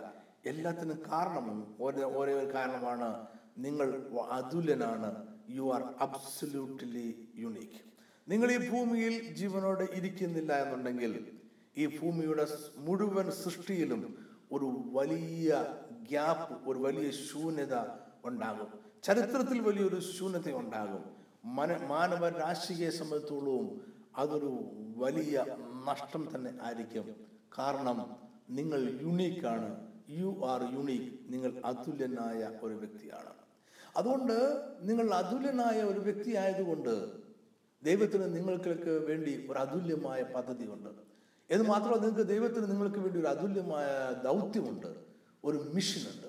എല്ലാത്തിനും 0.52 1.00
കാരണവും 1.12 1.60
ഒരേ 1.82 2.06
ഒരു 2.22 2.52
കാരണമാണ് 2.56 3.10
നിങ്ങൾ 3.66 3.88
അതുല്യനാണ്. 4.38 5.10
യു 5.58 5.66
ആർ 5.76 5.84
അബ്സല്യൂട്ട്ലി 6.06 7.08
യുണീക്ക് 7.44 7.82
നിങ്ങൾ 8.28 8.52
ഈ 8.52 8.58
ഭൂമിയിൽ 8.72 9.16
ജീവനോട് 9.42 9.84
ഇരിക്കുന്നില്ല 10.00 10.54
എന്നുണ്ടെങ്കിൽ 10.64 11.14
ഈ 11.80 11.86
ഭൂമിയുടെ 12.00 12.46
മുഴുവൻ 12.78 13.28
സൃഷ്ടിയിലും 13.44 14.02
ഒരു 14.56 14.68
വലിയ 14.98 15.50
ഗ്യാപ്പ് 16.10 16.70
ഒരു 16.70 16.80
വലിയ 16.86 17.10
ശൂന്യത 17.28 17.76
ഉണ്ടാകും. 18.26 18.70
ചരിത്രത്തിൽ 19.04 19.60
വലിയൊരു 19.68 20.00
ശൂന്യത 20.16 20.52
ഉണ്ടാകും. 20.62 21.04
മന 21.58 21.72
മാനവ 21.92 22.30
രാശിയെ 22.30 22.90
സംബന്ധിച്ചോളവും 22.90 23.68
അതൊരു 24.18 24.52
വലിയ 25.04 25.46
നഷ്ടം 25.90 26.24
തന്നെ 26.36 26.52
ആയിരിക്കും. 26.62 27.16
കാരണം 27.58 28.00
നിങ്ങൾ 28.50 28.82
യുണീക്കാണ് 29.02 29.70
യു 30.10 30.30
ആർ 30.52 30.62
യുണീക്ക് 30.78 31.12
നിങ്ങൾ 31.34 31.52
അതുല്യനായ 31.66 32.42
ഒരു 32.64 32.74
വ്യക്തിയാണ്. 32.74 33.34
അതുകൊണ്ട് 33.98 34.38
നിങ്ങൾ 34.82 35.08
അതുല്യനായ 35.22 35.78
ഒരു 35.92 36.00
വ്യക്തി 36.00 36.32
ആയതുകൊണ്ട് 36.36 36.94
ദൈവത്തിന് 37.84 38.26
നിങ്ങൾക്ക് 38.36 38.92
വേണ്ടി 39.10 39.34
ഒരു 39.50 39.60
അതുല്യമായ 39.60 40.22
പദ്ധതിയുണ്ട്. 40.36 41.09
എന്ന് 41.52 41.66
മാത്രമല്ല 41.70 42.02
നിങ്ങൾക്ക് 42.06 42.28
ദൈവത്തിന് 42.30 42.72
നിങ്ങൾക്ക് 42.72 43.00
വേണ്ടി 43.00 43.20
ഒരു 43.20 43.28
അതുല്യമായ 43.28 43.88
ദൗത്യമുണ്ട്. 44.24 44.96
ഒരു 45.46 45.58
മിഷനുണ്ട് 45.74 46.28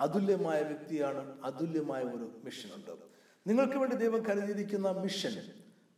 അതുല്യമായ 0.00 0.62
വ്യക്തിയാണ് 0.62 1.40
അതുല്യമായ 1.44 2.02
ഒരു 2.02 2.30
മിഷനുണ്ട് 2.44 2.90
നിങ്ങൾക്ക് 3.46 3.76
വേണ്ടി 3.76 3.96
ദൈവം 3.96 4.22
കരുതിയിരിക്കുന്ന 4.26 4.88
മിഷൻ 4.90 5.34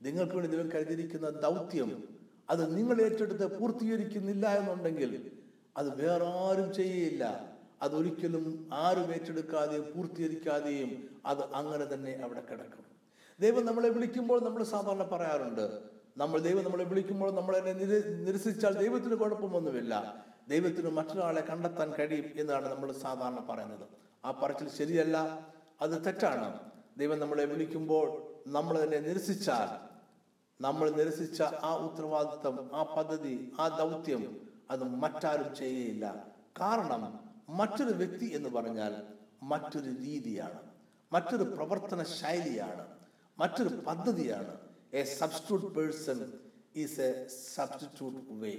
നിങ്ങൾക്ക് 0.03 0.33
വേണ്ടി 0.33 0.51
ദൈവം 0.51 0.69
കരുതിയിരിക്കുന്ന 0.75 1.31
ദൗത്യം 1.31 2.19
അത് 2.51 2.77
നിങ്ങൾ 2.77 3.03
ഏറ്റെടുത്ത് 3.03 3.59
പൂർത്തീകരിക്കുന്നില്ല 3.59 4.47
എന്നുണ്ടെങ്കിൽ 4.59 5.31
അത് 5.77 6.03
വേറെ 6.03 6.27
ആരും 6.27 6.75
ചെയ്യയില്ല 6.75 7.25
അതൊരിക്കലും 7.83 8.69
ആരും 8.73 9.13
ഏറ്റെടുക്കാതെയും 9.13 9.93
പൂർത്തീകരിക്കാതെയും 9.97 11.11
അത് 11.27 11.43
അങ്ങനെ 11.55 11.95
തന്നെ 11.95 12.13
അവിടെ 12.25 12.41
കിടക്കും. 12.41 12.85
ദൈവം 13.41 13.65
നമ്മളെ 13.65 13.89
വിളിക്കുമ്പോൾ 13.89 14.45
നമ്മൾ 14.45 14.63
സാധാരണ 14.63 15.03
പറയാറുണ്ട് 15.03 15.98
നമ്മൾ 16.19 16.41
ദൈവം 16.41 16.65
നമ്മളെ 16.65 16.85
വിളിക്കുമ്പോൾ 16.85 17.35
നമ്മളെ 17.35 17.59
നിര- 17.59 18.27
നിരസിച്ചാൽ 18.27 18.79
ദൈവത്തിന് 18.79 19.15
കുഴപ്പമൊന്നുമില്ല. 19.15 20.25
ദൈവത്തിന് 20.49 20.91
മറ്റൊരാളെ 20.91 21.41
കണ്ടെത്താൻ 21.41 21.93
കഴിയും 21.99 22.25
എന്നാണ് 22.37 22.75
നമ്മൾ 22.75 22.93
സാധാരണ 22.93 23.47
പറയുന്നത്. 23.51 23.89
ആ 24.25 24.31
പറച്ചിൽ 24.31 24.69
ശരിയല്ല 24.69 25.47
അത് 25.81 26.05
തെറ്റാണ്. 26.05 26.61
ദൈവം 26.99 27.19
നമ്മളെ 27.19 27.45
വിളിക്കുമ്പോൾ 27.45 28.23
നമ്മൾ 28.47 28.85
തന്നെ 28.85 29.01
നിരസിച്ചാൽ 29.01 29.89
നമ്മൾ 30.63 30.91
നിരസിച്ച 30.91 31.43
ആ 31.43 31.77
ഉത്തരവാദിത്വം 31.77 32.71
ആ 32.75 32.83
പദ്ധതി 32.83 33.53
ആ 33.61 33.69
ദൗത്യം 33.69 34.47
അത് 34.71 34.85
മറ്റാരും 34.85 35.57
ചെയ്യുകയില്ല. 35.57 36.27
കാരണം 36.61 37.21
മറ്റൊരു 37.49 37.93
വ്യക്തി 37.93 38.33
എന്ന് 38.35 38.49
പറഞ്ഞാൽ 38.49 39.03
മറ്റൊരു 39.43 39.91
രീതിയാണ് 39.91 40.61
മറ്റൊരു 41.13 41.43
പ്രവർത്തന 41.43 42.03
ശൈലിയാണ് 42.03 42.87
മറ്റൊരു 43.39 43.69
പദ്ധതിയാണ്. 43.69 44.68
A 44.93 45.03
substitute 45.05 45.67
person 45.67 46.33
is 46.77 47.01
a 47.01 47.29
substitute 47.55 48.33
way 48.33 48.53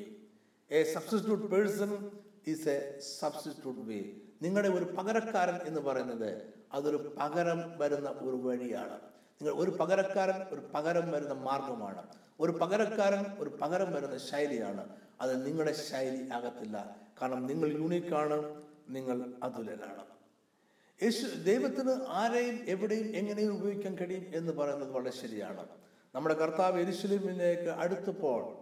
a 0.71 0.93
substitute 0.93 1.45
person 1.45 2.11
is 2.47 2.69
a 2.69 2.99
substitute 3.19 3.81
way 3.81 3.99
നിങ്ങളുടെ 4.41 4.69
ഒരു 4.69 4.85
പകരക്കാരൻ 4.85 5.55
എന്ന് 5.67 5.81
പറയുന്നത് 5.81 6.51
അതൊരു 6.73 7.15
പകരം 7.19 7.79
വരുന്ന 7.79 8.09
ഒരു 8.09 8.35
വഴിയാണ്. 8.35 8.97
നിങ്ങൾ 9.41 9.53
ഒരു 9.53 9.71
പകരക്കാരൻ 9.71 10.39
ഒരു 10.51 10.61
പകരം 10.75 11.11
വരുന്ന 11.11 11.33
മാർഗമാണ്. 11.33 12.03
ഒരു 12.39 12.51
പകരക്കാരൻ 12.51 13.25
ഒരു 13.39 13.49
പകരം 13.61 13.93
വരുന്ന 13.93 14.17
ശൈലിയാണ്. 14.17 14.95
അത് 15.21 15.45
നിങ്ങളുടെ 15.45 15.73
ശൈലി 15.73 16.29
ആകത്തില്ല 16.33 16.95
കാരണം 17.21 17.45
നിങ്ങൾ 17.45 17.69
യൂണിക്കാണ് 17.71 18.61
നിങ്ങൾ 18.89 19.33
അതുലനാണ് 19.43 20.03
യേശു 21.03 21.25
ദൈവത്തിന് 21.35 21.91
ആരെയും 22.07 22.65
എവിടെയും 22.67 23.15
എങ്ങനെയും 23.15 23.53
ഉപയോഗിക്കാൻ 23.53 23.95
കഴിയും 23.95 24.25
എന്ന് 24.35 24.51
പറയുന്നത് 24.51 24.91
വളരെ 24.91 25.11
ശരിയാണ്. 25.11 25.67
നമ്മുടെ 26.15 26.35
കർത്താവ് 26.35 26.79
എരിശിലിമിനേക്ക് 26.79 27.69
അടുത്തപ്പോൾ 27.69 28.55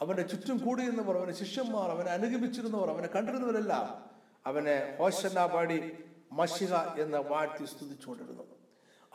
അവന്റെ 0.00 0.22
ചുറ്റും 0.22 0.58
കൂടിയിരുന്നവർ 0.58 1.16
അവന്റെ 1.16 1.34
ശിഷ്യന്മാർ 1.34 1.90
അവനെ 1.90 2.10
അനുഗമിച്ചിരുന്നവർ 2.10 2.90
അവനെ 2.90 3.06
കണ്ടിരുന്നവരെല്ലാം 3.06 4.10
അവനെ 4.46 4.96
ഹോശന്ന 4.98 5.46
പാടി 5.46 5.92
മഷിക 6.32 6.74
എന്ന 6.74 7.16
വാഴ്ത്തി 7.16 7.64
സ്തുതിച്ചുകൊണ്ടിരുന്നു. 7.64 8.42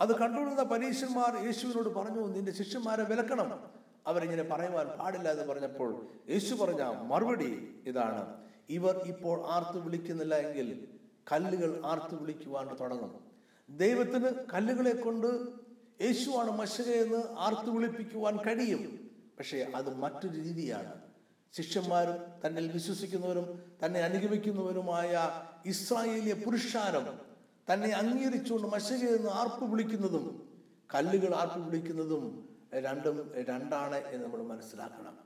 അത് 0.01 0.19
കണ്ടുകൊണ്ടിരുന്ന 0.19 0.63
പരീശന്മാർ 0.63 1.45
യേശുവിനോട് 1.45 1.89
പറഞ്ഞു 1.89 2.27
നിന്റെ 2.27 2.51
ശിഷ്യന്മാരെ 2.51 3.03
വിലക്കണം. 3.03 3.69
അവരിങ്ങനെ 4.07 4.43
പറയുവാൻ 4.43 4.87
പാടില്ല 4.87 5.31
എന്ന് 5.31 5.53
പറഞ്ഞപ്പോൾ 5.53 6.07
യേശു 6.29 6.55
പറഞ്ഞ 6.55 6.83
മറുപടി 6.83 7.75
ഇതാണ്. 7.85 8.43
ഇവർ 8.69 8.97
ഇപ്പോൾ 8.97 9.45
ആർത്തു 9.45 9.79
വിളിക്കുന്നില്ല 9.79 10.35
എങ്കിൽ 10.35 10.87
കല്ലുകൾ 11.31 11.81
ആർത്തു 11.85 12.15
വിളിക്കുവാൻ 12.15 12.77
തുടങ്ങും. 12.81 13.19
ദൈവത്തിന് 13.69 14.29
കല്ലുകളെ 14.53 14.93
കൊണ്ട് 14.95 15.27
യേശുവാണ് 16.01 16.51
എന്ന് 16.81 17.23
ആർത്തു 17.39 17.71
വിളിപ്പിക്കുവാൻ 17.71 18.37
കഴിയും. 18.37 19.11
പക്ഷേ 19.39 19.71
അത് 19.75 19.95
മറ്റൊരു 19.95 20.41
രീതിയാണ്. 20.41 21.01
ശിഷ്യന്മാരും 21.53 22.15
തന്നിൽ 22.45 22.71
വിശ്വസിക്കുന്നവരും 22.71 23.71
തന്നെ 23.85 23.99
അനുഗമിക്കുന്നവരുമായ 23.99 25.29
ഇസ്രായേലിയ 25.65 26.33
പുരുഷാരം 26.33 27.19
തന്നെ 27.73 27.89
അംഗീകരിച്ചുകൊണ്ട് 27.89 28.67
എന്ന് 28.93 29.29
ആർപ്പ് 29.29 29.71
വിളിക്കുന്നതും 29.71 30.49
കല്ലുകൾ 30.95 31.35
ആർപ്പ് 31.35 31.59
വിളിക്കുന്നതും 31.59 32.49
രണ്ടും 32.73 33.31
രണ്ടാണ് 33.49 33.95
എന്ന് 33.95 34.25
നമ്മൾ 34.25 34.41
മനസ്സിലാക്കണം. 34.41 35.17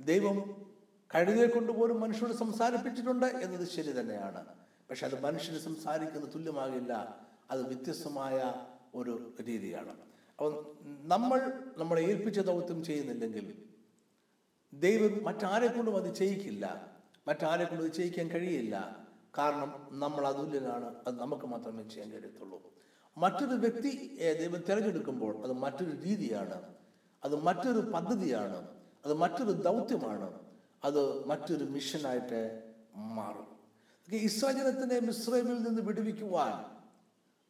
ദൈവം 0.00 0.66
കഴുതയെ 1.14 1.46
കൊണ്ടുപോലും 1.46 2.00
മനുഷ്യരോട് 2.00 2.32
സംസാരിപ്പിച്ചിട്ടുണ്ട് 2.32 3.26
എന്നത് 3.26 3.68
ശരി 3.68 4.00
തന്നെയാണ്. 4.00 4.44
പക്ഷെ 4.90 5.06
അത് 5.06 5.20
മനുഷ്യന് 5.20 5.58
സംസാരിക്കുന്ന 5.58 6.34
തുല്യമാകില്ല. 6.34 7.20
അത് 7.50 7.66
വ്യത്യസ്തമായ 7.66 8.54
ഒരു 8.94 9.32
രീതിയാണ്. 9.46 10.13
അപ്പം 10.38 10.78
നമ്മൾ 11.08 11.62
നമ്മളെ 11.78 12.02
ഏൽപ്പിച്ച 12.02 12.40
ദൗത്യം 12.40 12.84
ചെയ്യുന്നില്ലെങ്കിൽ 12.84 13.64
ദൈവം 14.72 15.24
മറ്റാരെ 15.24 15.66
കൊണ്ടും 15.66 15.96
അത് 15.96 16.14
ചെയ്യിക്കില്ല. 16.14 16.92
മറ്റാരെ 17.28 17.64
കൊണ്ടും 17.64 17.84
അത് 17.84 17.92
ചെയ്യിക്കാൻ 17.92 18.28
കഴിയില്ല. 18.28 19.06
കാരണം 19.38 19.88
നമ്മൾ 19.92 20.26
അതുല്യനാണ് 20.26 20.94
അത് 21.06 21.20
നമുക്ക് 21.20 21.46
മാത്രമേ 21.46 21.82
ചെയ്യാൻ 21.82 22.12
കഴിയത്തുള്ളൂ. 22.12 22.74
മറ്റൊരു 23.18 23.54
വ്യക്തി 23.54 24.18
ദൈവം 24.38 24.60
തിരഞ്ഞെടുക്കുമ്പോൾ 24.60 25.42
അത് 25.42 25.52
മറ്റൊരു 25.52 25.96
രീതിയാണ്. 26.02 26.74
അത് 27.24 27.36
മറ്റൊരു 27.36 27.78
പദ്ധതിയാണ്. 27.78 28.68
അത് 29.04 29.14
മറ്റൊരു 29.14 29.52
ദൗത്യമാണ്. 29.52 30.38
അത് 30.84 31.26
മറ്റൊരു 31.26 31.64
മിഷനായിട്ട് 31.64 32.72
മാറും. 32.96 33.54
ഇസ്വജനത്തിനെ 34.12 35.00
മിശ്രമിൽ 35.00 35.62
നിന്ന് 35.62 35.82
വിടുവിക്കുവാൻ 35.82 36.73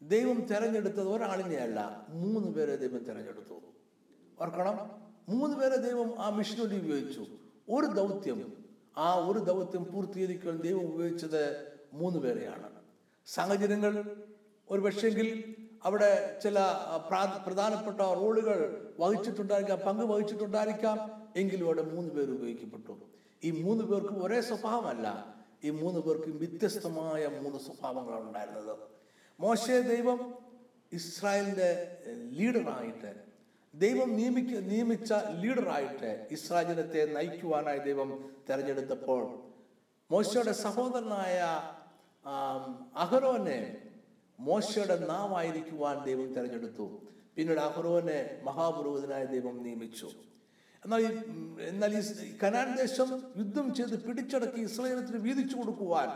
ദൈവം 0.08 0.40
തെരഞ്ഞെടുത്തത് 0.40 1.08
ഒരാളിനെയല്ല. 1.08 2.06
മൂന്ന് 2.08 2.48
പേരെ 2.48 2.76
ദൈവം 2.76 3.04
തെരഞ്ഞെടുത്തു. 3.04 3.54
ഓർക്കണം. 4.40 4.90
മൂന്ന് 5.28 5.56
പേരെ 5.56 5.76
ദൈവം 5.76 6.22
ആ 6.22 6.30
മിഷനുവേണ്ടി 6.30 6.78
ഉപയോഗിച്ചു. 6.78 7.26
ഒരു 7.70 7.86
ദൗത്യം. 7.86 8.64
ആ 8.96 9.14
ഒരു 9.14 9.38
ദൗത്യം 9.38 9.92
പൂർത്തീകരിക്കാൻ 9.92 10.60
ദൈവം 10.60 10.94
ഉപയോഗിച്ചത് 10.94 11.72
മൂന്ന് 11.92 12.18
പേരെയാണ്. 12.18 12.70
സാഹചര്യങ്ങൾ 13.26 14.16
ഒരു 14.70 14.80
പക്ഷെങ്കിൽ 14.80 15.54
അവിടെ 15.84 16.40
ചില 16.42 16.58
പ്രധാനപ്പെട്ട 17.46 18.00
റോളുകൾ 18.00 18.90
വഹിച്ചിട്ടുണ്ടായിരിക്കാം 19.00 19.78
പങ്ക് 19.78 20.12
വഹിച്ചിട്ടുണ്ടായിരിക്കാം. 20.12 21.28
എങ്കിലും 21.36 21.66
അവിടെ 21.66 21.82
മൂന്ന് 21.82 22.10
പേർ 22.10 22.30
ഉപയോഗിക്കപ്പെട്ടു. 22.30 22.98
ഈ 23.44 23.50
മൂന്ന് 23.50 23.84
പേർക്കും 23.84 24.24
ഒരേ 24.24 24.40
സ്വഭാവമല്ല. 24.40 25.34
ഈ 25.64 25.70
മൂന്ന് 25.70 26.00
പേർക്കും 26.00 26.38
വ്യത്യസ്തമായ 26.38 27.26
മൂന്ന് 27.26 27.58
സ്വഭാവങ്ങളാണ് 27.58 28.24
ഉണ്ടായിരുന്നത്. 28.24 28.93
മോശയെ 29.40 29.80
ദൈവം 29.80 30.20
ഇസ്രായേലിന്റെ 30.92 31.70
ലീഡറായിട്ട് 32.38 33.12
ദൈവം 33.74 34.16
നിയമിക്ക 34.16 34.50
നിയമിച്ച 34.50 35.12
ലീഡറായിട്ട് 35.12 36.26
ഇസ്രായേൽ 36.30 36.68
ജനത്തെ 36.68 37.00
നയിക്കുവാനായി 37.14 37.78
ദൈവം 37.78 38.10
തിരഞ്ഞെടുത്തപ്പോൾ 38.48 39.22
മോശയുടെ 40.10 40.52
സഹോദരനായ 40.52 41.38
അഹരോനെ 42.96 43.76
മോശയുടെ 44.40 44.96
നാവായിരിക്കുവാൻ 45.06 46.04
ദൈവം 46.04 46.34
തിരഞ്ഞെടുത്തു. 46.34 46.86
പിന്നീട് 47.36 47.60
അഹ്റോനെ 47.60 48.40
മഹാപുരോഹിതനായ 48.44 49.24
ദൈവം 49.24 49.62
നിയമിച്ചു. 49.62 50.08
എന്നാൽ 50.82 51.00
ഈ 51.00 51.10
എന്നാൽ 51.68 51.92
ഈ 51.98 52.00
കനാൻ 52.42 52.76
ദേശം 52.76 53.08
യുദ്ധം 53.36 53.74
ചെയ്ത് 53.74 53.96
പിടിച്ചടക്കി 54.06 54.60
ഇസ്രായേലത്തിന് 54.60 55.16
വീതിച്ചു 55.16 55.56
കൊടുക്കുവാൻ 55.56 56.08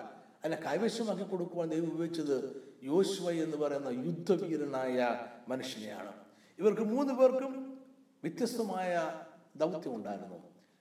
അതിനെ 0.44 0.58
കൈവശമാക്കി 0.66 1.22
കൊടുക്കുവാൻ 1.22 1.68
ദൈവം 1.68 1.88
ഉപയോഗിച്ചത് 1.92 2.67
യോശുവ 2.82 3.30
എന്ന് 3.30 3.56
പറയുന്ന 3.56 3.88
യുദ്ധവീരനായ 3.88 5.26
മനുഷ്യനെയാണ്. 5.48 6.12
ഇവർക്ക് 6.58 6.80
മൂന്ന് 6.80 7.14
പേർക്കും 7.14 7.80
വ്യത്യസ്തമായ 8.22 9.20
ദൗത്യം 9.56 9.94
ഉണ്ടായിരുന്നു. 9.94 10.36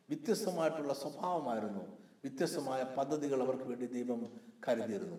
വ്യത്യസ്തമായിട്ടുള്ള 0.09 0.93
സ്വഭാവമായിരുന്നു. 0.93 1.97
വ്യത്യസ്തമായ 2.23 2.83
പദ്ധതികൾ 2.83 3.43
അവർക്ക് 3.43 3.63
വേണ്ടി 3.63 3.85
ദൈവം 3.85 4.39
കരുതിയിരുന്നു. 4.67 5.17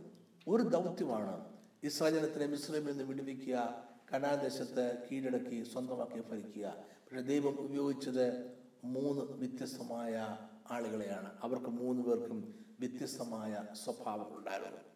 ഒരു 0.49 0.63
ദൗത്യമാണ് 0.63 1.45
ഇസ്രാജനത്തിനെ 1.83 2.47
മിശ്രമിൽ 2.47 2.91
നിന്ന് 2.91 3.05
വിടുവിക്കുക 3.05 3.85
കനാദേശത്ത് 4.15 5.09
കീഴടക്കി 5.13 5.63
സ്വന്തമാക്കി 5.63 6.21
ഭരിക്കുക. 6.21 6.75
പക്ഷെ 6.89 7.21
ദൈവം 7.21 7.61
ഉപയോഗിച്ചത് 7.61 8.53
മൂന്ന് 8.85 9.23
വ്യത്യസ്തമായ 9.23 10.39
ആളുകളെയാണ്. 10.71 11.33
അവർക്ക് 11.43 11.67
മൂന്ന് 11.67 12.03
പേർക്കും 12.03 12.67
വ്യത്യസ്തമായ 12.81 13.65
സ്വഭാവങ്ങളുണ്ടായിരുന്നു 13.85 14.88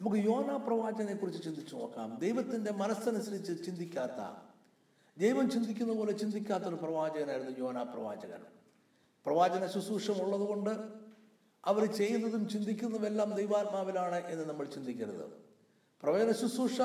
നമുക്ക് 0.00 0.16
യോന 0.16 0.56
പ്രവാചനെ 0.56 1.14
കുറിച്ച് 1.14 1.42
ചിന്തിച്ചു 1.42 1.76
നോക്കാം. 1.76 2.18
ദൈവത്തിന്റെ 2.18 2.72
മനസ്സനുസരിച്ച് 2.72 3.66
ചിന്തിക്കാത്ത 3.66 4.36
ദൈവം 5.18 5.50
ചിന്തിക്കുന്ന 5.50 5.92
പോലെ 5.92 6.12
ചിന്തിക്കാത്ത 6.12 6.64
ഒരു 6.64 6.74
പ്രവാചകനായിരുന്നു 6.74 7.58
യോന 7.58 7.82
പ്രവാചകൻ. 7.82 8.40
പ്രവാചന 9.26 9.66
ശുശ്രൂഷം 9.66 10.22
ഉള്ളതുകൊണ്ട് 10.22 10.70
അവർ 11.64 11.84
ചെയ്യുന്നതും 11.84 12.48
ചിന്തിക്കുന്നതുമെല്ലാം 12.48 13.34
ദൈവാത്മാവിലാണ് 13.34 14.26
എന്ന് 14.26 14.44
നമ്മൾ 14.44 14.66
ചിന്തിക്കരുത്. 14.66 15.30
പ്രവചന 16.02 16.32
ശുശ്രൂഷ 16.32 16.80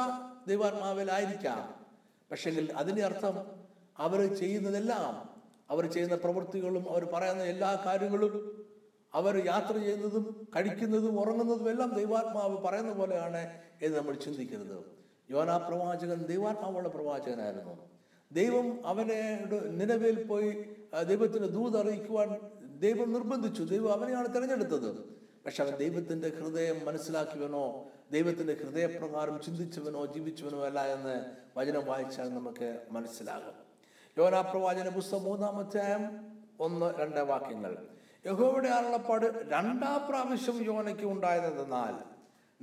ദൈവാത്മാവിലായിരിക്കാം 0.48 1.86
പക്ഷെങ്കിൽ 2.32 2.72
അതിന്റെ 2.72 3.04
അർത്ഥം 3.04 3.62
അവർ 3.98 4.36
ചെയ്യുന്നതെല്ലാം 4.36 5.40
അവർ 5.70 5.92
ചെയ്യുന്ന 5.92 6.16
പ്രവൃത്തികളും 6.16 6.90
അവർ 6.90 7.06
പറയുന്ന 7.06 7.44
എല്ലാ 7.44 7.84
കാര്യങ്ങളും 7.86 8.61
അവർ 9.14 9.46
യാത്ര 9.46 9.78
ചെയ്യുന്നതും 9.78 10.48
കഴിക്കുന്നതും 10.56 11.20
ഉറങ്ങുന്നതും 11.20 11.70
എല്ലാം 11.70 11.96
ദൈവാത്മാവ് 11.96 12.58
പറയുന്ന 12.58 12.94
പോലെയാണ് 12.94 13.58
എന്ന് 13.82 13.98
നമ്മൾ 13.98 14.14
ചിന്തിക്കരുത്. 14.16 14.86
യോനാ 15.32 15.58
പ്രവാചകൻ 15.58 16.24
ദൈവാത്മാവുള്ള 16.24 16.90
പ്രവാചകനായിരുന്നു. 16.90 17.90
ദൈവം 18.32 18.88
അവനെ 18.88 19.46
നിലവിൽ 19.70 20.24
പോയി 20.24 20.52
ദൈവത്തിന് 21.04 21.48
ദൂത് 21.48 21.78
അറിയിക്കുവാൻ 21.78 22.36
ദൈവം 22.80 23.14
നിർബന്ധിച്ചു. 23.14 23.64
ദൈവം 23.64 23.94
അവനെയാണ് 23.94 24.36
തിരഞ്ഞെടുത്തത്. 24.36 24.96
പക്ഷെ 25.46 25.64
അവൻ 25.64 25.76
ദൈവത്തിന്റെ 25.76 26.30
ഹൃദയം 26.30 26.86
മനസ്സിലാക്കിയവനോ 26.86 27.86
ദൈവത്തിന്റെ 28.12 28.54
ഹൃദയപ്രകാരം 28.54 29.42
ചിന്തിച്ചവനോ 29.42 30.06
ജീവിച്ചവനോ 30.06 30.66
അല്ല 30.66 30.86
എന്ന് 30.86 31.26
വചനം 31.60 31.86
വായിച്ചാൽ 31.86 32.30
നമുക്ക് 32.30 32.80
മനസ്സിലാകും. 32.92 33.54
യോനാ 34.18 34.42
പ്രവാചന 34.42 34.90
പുസ്തകം 34.90 35.24
മൂന്നാമത്തെ 35.24 35.96
ഒന്ന് 36.60 36.94
രണ്ട് 37.00 37.20
വാക്യങ്ങൾ. 37.20 37.78
യഹോവയുടെ 38.26 38.70
അരുളപ്പാട് 38.70 39.26
രണ്ടാം 39.26 40.08
പ്രാവശ്യം 40.10 40.66
യോനയ്ക്ക് 40.66 41.04
ഉണ്ടായതെന്നാൽ 41.04 41.96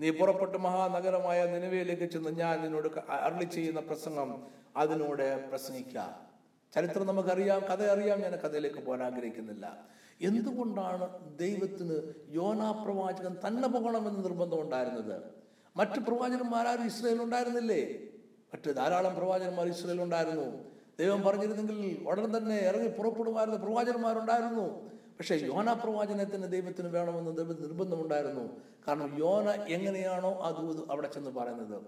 നീ 0.01 0.11
പുറപ്പെട്ട് 0.11 0.59
മഹാനഗരമായ 0.59 1.47
നിലവിലേക്ക് 1.47 2.13
ചെന്ന് 2.13 2.31
ഞാൻ 2.31 2.63
നിന്നോട് 2.63 3.11
അരളി 3.11 3.45
ചെയ്യുന്ന 3.45 3.81
പ്രസംഗം 3.81 4.47
അതിനോട് 4.77 5.49
പ്രസംഗിക്കുക. 5.49 6.21
ചരിത്രം 6.75 7.07
നമുക്കറിയാം 7.07 7.61
കഥ 7.61 7.83
അറിയാം 7.83 8.21
ഞാൻ 8.21 8.33
കഥയിലേക്ക് 8.33 8.77
പോകാൻ 8.77 9.03
ആഗ്രഹിക്കുന്നില്ല. 9.03 9.89
എന്തുകൊണ്ടാണ് 10.21 11.39
ദൈവത്തിന് 11.39 12.13
യോനാ 12.29 12.71
പ്രവാചകൻ 12.71 13.37
തന്നെ 13.47 13.69
പോകണമെന്ന് 13.69 14.25
നിർബന്ധം 14.25 14.61
ഉണ്ടായിരുന്നത്? 14.61 15.23
മറ്റ് 15.77 16.01
പ്രവാചകന്മാരും 16.01 16.87
ഇസ്രയേൽ 16.87 17.23
ഉണ്ടായിരുന്നില്ലേ? 17.23 17.95
മറ്റ് 18.55 18.77
ധാരാളം 18.77 19.17
പ്രവാചകന്മാർ 19.17 19.69
ഇസ്രയേൽ 19.69 20.03
ഉണ്ടായിരുന്നു. 20.03 20.65
ദൈവം 20.99 21.23
പറഞ്ഞിരുന്നെങ്കിൽ 21.23 22.05
ഉടൻ 22.09 22.37
തന്നെ 22.37 22.57
ഇറങ്ങി 22.57 22.89
പുറപ്പെടുമായിരുന്ന. 22.89 23.59
പ്രവാചകന്മാരുണ്ടായിരുന്നു. 23.59 24.98
പക്ഷേ 25.19 25.37
യോന 25.37 25.73
പ്രവാചനത്തിന് 25.73 26.53
ദൈവത്തിന് 26.53 26.89
വേണമെന്ന് 26.89 27.37
ദൈവ 27.37 27.53
നിർബന്ധമുണ്ടായിരുന്നു. 27.53 28.57
കാരണം 28.89 29.19
യോന 29.19 29.51
എങ്ങനെയാണോ 29.51 30.39
ആ 30.43 30.51
ദൂത് 30.51 30.91
അവിടെ 30.91 31.09
ചെന്ന് 31.09 31.31
പറയുന്നത്. 31.31 31.83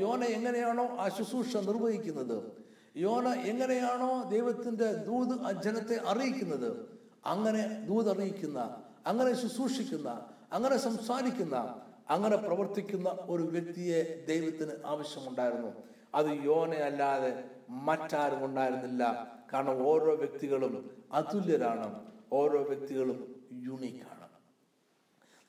യോന 0.00 0.24
എങ്ങനെയാണോ 0.24 0.84
ആ 0.84 1.08
ശുശ്രൂഷ 1.08 1.56
നിർവഹിക്കുന്നത്? 1.56 2.52
യോന 2.96 3.28
എങ്ങനെയാണോ 3.28 4.22
ദൈവത്തിന്റെ 4.30 4.92
ദൂത് 4.92 5.40
ആ 5.40 5.50
ജനത്തെ 5.52 6.00
അറിയിക്കുന്നത്? 6.06 6.96
അങ്ങനെ 7.26 7.86
ദൂത് 7.88 8.10
അറിയിക്കുന്ന 8.10 8.82
അങ്ങനെ 9.06 9.34
ശുശ്രൂഷിക്കുന്ന 9.34 10.26
അങ്ങനെ 10.52 10.76
സംസാരിക്കുന്ന 10.76 11.82
അങ്ങനെ 12.10 12.36
പ്രവർത്തിക്കുന്ന 12.36 13.18
ഒരു 13.28 13.42
വ്യക്തിയെ 13.42 14.24
ദൈവത്തിന് 14.28 14.72
ആവശ്യമുണ്ടായിരുന്നു. 14.86 15.72
അത് 16.14 16.26
യോനയല്ലാതെ 16.26 17.44
മറ്റാരും 17.70 18.44
ഉണ്ടായിരുന്നില്ല. 18.44 19.32
കാരണം 19.52 19.86
ഓരോ 19.86 20.14
വ്യക്തികളും 20.16 20.90
അതുല്യരാണ്. 21.12 22.15
ഓരോ 22.32 22.62
വ്യക്തികളും 22.62 23.44
യുണീക്കാണ് 23.52 24.26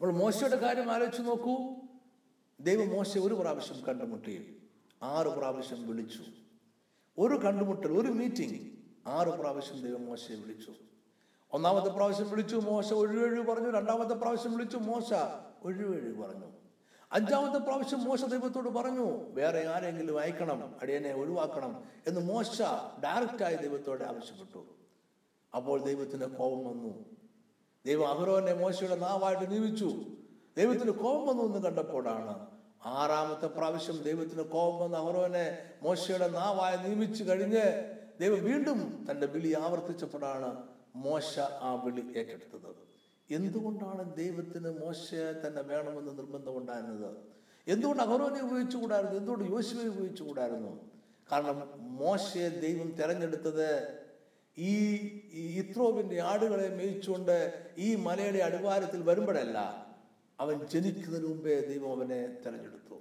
നമ്മൾ 0.01 0.13
മോശയുടെ 0.13 0.55
കാര്യം 0.55 0.91
ആലോചിച്ച് 0.91 1.21
നോക്കൂ. 1.21 1.75
ദൈവം 2.59 2.89
മോശ 2.89 3.17
ഒരു 3.17 3.33
പ്രാവശ്യം 3.33 3.85
കണ്ടുമുട്ടി. 3.85 4.57
ആറ് 5.03 5.27
പ്രാവശ്യം 5.27 5.87
വിളിച്ചു. 5.87 6.23
ഒരു 7.19 7.35
കണ്ടുമുട്ടൽ 7.35 7.87
ഒരു 7.87 8.07
മീറ്റിംഗ് 8.07 8.71
ആറ് 9.07 9.27
പ്രാവശ്യം 9.27 9.81
ദൈവം 9.81 10.05
മോശയെ 10.05 10.35
വിളിച്ചു. 10.35 10.73
ഒന്നാമത്തെ 11.51 11.87
പ്രാവശ്യം 11.87 12.29
വിളിച്ചു 12.29 12.55
മോശ 12.55 12.93
ഒഴിവഴി 12.93 13.41
പറഞ്ഞു. 13.41 13.69
രണ്ടാമത്തെ 13.69 14.13
പ്രാവശ്യം 14.13 14.53
വിളിച്ചു 14.53 14.77
മോശ 14.77 15.13
ഒഴിവഴി 15.63 16.11
പറഞ്ഞു. 16.11 16.45
അഞ്ചാമത്തെ 17.11 17.57
പ്രാവശ്യം 17.57 18.03
മോശ 18.03 18.23
ദൈവത്തോട് 18.23 18.69
പറഞ്ഞു 18.69 19.31
വേറെ 19.33 19.67
ആരെങ്കിലും 19.67 20.19
അയക്കണം 20.19 20.75
അടിയനെ 20.81 21.13
ഒഴിവാക്കണം 21.13 21.83
എന്ന് 22.07 22.21
മോശ 22.21 22.61
ഡയറക്റ്റായി 23.03 23.55
ദൈവത്തോട് 23.55 24.03
ആവശ്യപ്പെട്ടു. 24.03 24.65
അപ്പോൾ 25.57 25.77
ദൈവത്തിന് 25.83 26.25
കോപം 26.25 26.61
വന്നു. 26.67 26.93
ദൈവം 27.85 28.07
അഹ്റോനെ 28.07 28.53
മോശയുടെ 28.53 28.95
നാവായിട്ട് 28.95 29.51
നിയമിച്ചു. 29.51 29.89
ദൈവത്തിന് 30.57 30.91
കോപം 30.91 31.27
വന്നു 31.27 31.43
എന്ന് 31.43 31.59
കണ്ടപ്പോഴാണ് 31.67 32.57
ആറാമത്തെ 32.85 33.47
പ്രാവശ്യം 33.47 33.97
ദൈവത്തിന് 34.01 34.43
കോപം 34.43 34.77
വന്ന 34.79 34.97
അഹ്റോനെ 34.97 35.45
മോശയുടെ 35.83 36.27
നാവായി 36.27 36.77
നിയമിച്ചു 36.77 37.23
കഴിഞ്ഞ് 37.23 37.65
ദൈവം 38.21 38.43
വീണ്ടും 38.43 39.07
തന്റെ 39.11 39.27
വിളി 39.27 39.55
ആവർത്തിച്ചപ്പോഴാണ് 39.59 40.63
മോശ 40.95 41.39
ആ 41.39 41.83
വിളി 41.85 42.03
ഏറ്റെടുത്തത്. 42.19 42.71
എന്തുകൊണ്ടാണ് 43.29 44.15
ദൈവത്തിന് 44.15 44.69
മോശയെ 44.79 45.47
തന്നെ 45.47 45.61
വേണമെന്ന് 45.61 46.11
നിർബന്ധമുണ്ടായിരുന്നത് 46.17 47.17
എന്തുകൊണ്ട് 47.67 48.03
അഹ്റോനെ 48.03 48.41
ഉപയോഗിച്ചുകൂടായിരുന്നു? 48.41 49.17
എന്തുകൊണ്ട് 49.17 49.45
യോശുവെ 49.51 49.85
ഉപയോഗിച്ചുകൂടായിരുന്നു? 49.87 50.71
കാരണം 51.31 51.57
മോശയെ 51.79 52.49
ദൈവം 52.49 52.89
തെരഞ്ഞെടുത്തത് 52.91 53.69
ഈ 54.57 54.95
ഇത്രോവിന്റെ 55.33 56.21
ആടുകളെ 56.21 56.75
മേയിച്ചുകൊണ്ട് 56.75 57.65
ഈ 57.77 57.95
മലയുടെ 57.95 58.37
അടിവാരത്തിൽ 58.37 59.01
വരുമ്പോഴല്ല 59.01 59.87
അവൻ 60.39 60.67
ജനിക്കുന്നതിന് 60.67 61.27
മുമ്പേ 61.27 61.61
ദൈവം 61.61 61.91
അവനെ 61.91 62.27
തെരഞ്ഞെടുത്തു. 62.45 62.95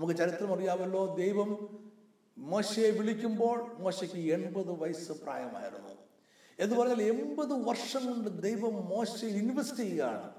നമുക്ക് 0.00 0.18
ചരിത്രം 0.18 0.54
അറിയാമല്ലോ 0.54 1.14
ദൈവം 1.14 1.78
മോശയെ 2.38 2.90
വിളിക്കുമ്പോൾ 2.90 3.72
മോശയ്ക്ക് 3.78 4.16
എൺപത് 4.16 4.70
വയസ്സ് 4.70 5.12
പ്രായമായിരുന്നു. 5.12 5.88
എന്ന് 6.58 6.76
പറഞ്ഞാൽ 6.76 7.02
എൺപത് 7.02 7.52
വർഷം 7.52 8.06
കൊണ്ട് 8.06 8.42
ദൈവം 8.42 8.86
മോശയിൽ 8.86 9.34
ഇൻവെസ്റ്റ് 9.34 9.76
ചെയ്യുകയാണ്. 9.76 10.30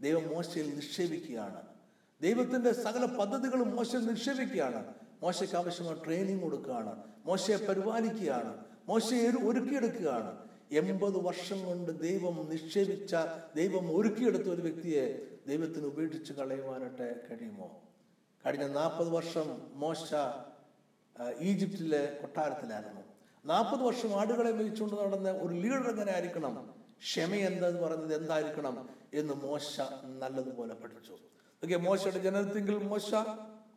ദൈവം 0.00 0.28
മോശയിൽ 0.28 0.74
നിക്ഷേപിക്കുകയാണ്. 0.74 1.62
ദൈവത്തിന്റെ 2.22 2.72
സകല 2.72 3.04
പദ്ധതികളും 3.04 3.76
മോശയിൽ 3.76 4.06
നിക്ഷേപിക്കുകയാണ്. 4.06 4.94
മോശയ്ക്ക് 5.22 5.56
ആവശ്യമായ 5.56 5.94
ട്രെയിനിങ് 6.04 6.40
കൊടുക്കുകയാണ്. 6.40 7.02
മോശയെ 7.26 7.56
പരിപാലിക്കുകയാണ്. 7.56 8.67
ഒരു- 8.90 9.48
ഒരുക്കിയെടുക്കുകയാണ്. 9.48 10.48
എൺപത് 10.72 11.16
വർഷം 11.16 11.66
കൊണ്ട് 11.66 12.00
ദൈവം 12.00 12.48
നിക്ഷേപിച്ച 12.50 13.16
ദൈവം 13.56 13.96
ഒരുക്കിയെടുത്ത 13.96 14.42
ഒരു 14.42 14.62
വ്യക്തിയെ 14.62 15.26
ദൈവത്തിന് 15.48 15.86
ഉപേക്ഷിച്ച് 15.86 16.32
കളയുവാനായിട്ട് 16.32 17.20
കഴിയുമോ? 17.30 17.82
കഴിഞ്ഞ 18.46 18.66
നാൽപ്പത് 18.66 19.08
വർഷം 19.08 19.70
മോശ 19.74 20.14
ഈജിപ്തിലെ 21.40 22.18
കൊട്ടാരത്തിലായിരുന്നു. 22.20 23.00
നാൽപ്പത് 23.46 23.80
വർഷം 23.80 24.20
ആടുകളെ 24.20 24.52
മേയിച്ചുകൊണ്ട് 24.52 24.96
നടന്ന 24.96 25.30
ഒരു 25.30 25.54
ലീഡർ 25.54 25.90
എങ്ങനെ 25.90 26.12
ആയിരിക്കണം? 26.12 26.74
ക്ഷമ 26.98 27.34
എന്തെന്ന് 27.34 27.80
പറയുന്നത് 27.80 28.20
എന്തായിരിക്കണം 28.20 28.88
എന്ന് 29.14 29.34
മോശ 29.34 29.80
നല്ലതുപോലെ 30.04 30.74
പഠിച്ചു. 30.74 31.12
ഓക്കെ 31.64 31.76
മോശയുടെ 31.76 32.18
ജനനത്തെങ്കിൽ 32.18 32.78
മോശ 32.78 33.14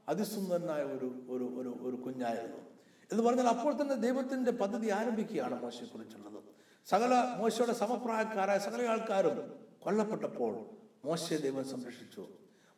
അതിസുന്ദരനായ 0.09 0.81
ഒരു 0.83 1.05
ഒരു 1.29 1.77
ഒരു 1.81 1.95
കുഞ്ഞായിരുന്നു. 1.95 2.70
എന്ന് 3.11 3.23
പറഞ്ഞാൽ 3.23 3.47
അപ്പോൾ 3.47 3.81
തന്നെ 3.81 3.95
ദൈവത്തിന്റെ 3.95 4.51
പദ്ധതി 4.51 4.89
ആരംഭിക്കുകയാണ് 4.89 5.63
മോശയെക്കുറിച്ചുള്ളത്. 5.63 6.43
സകല 6.89 7.35
മോശയുടെ 7.37 7.73
സമപ്രായക്കാരായ 7.73 8.59
സകല 8.59 8.85
ആൾക്കാരും 8.85 9.53
കൊല്ലപ്പെട്ടപ്പോൾ 9.79 10.65
മോശയെ 11.05 11.37
ദൈവം 11.37 11.69
സംരക്ഷിച്ചു. 11.69 12.27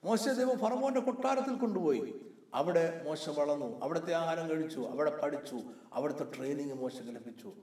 മോശ 0.03 0.27
ദൈവം 0.27 0.59
ഫറവോന്റെ 0.59 0.99
കൊട്ടാരത്തിൽ 0.99 1.55
കൊണ്ടുപോയി. 1.55 2.21
അവിടെ 2.53 3.01
മോശ 3.05 3.29
വളർന്നു 3.29 3.83
അവിടുത്തെ 3.83 4.13
ആഹാരം 4.13 4.49
കഴിച്ചു 4.49 4.79
അവിടെ 4.79 5.17
പഠിച്ചു 5.17 5.59
അവിടുത്തെ 5.93 6.31
ട്രെയിനിങ് 6.37 6.73
മോശക്ക് 6.73 7.15
ലഭിച്ചു. 7.15 7.53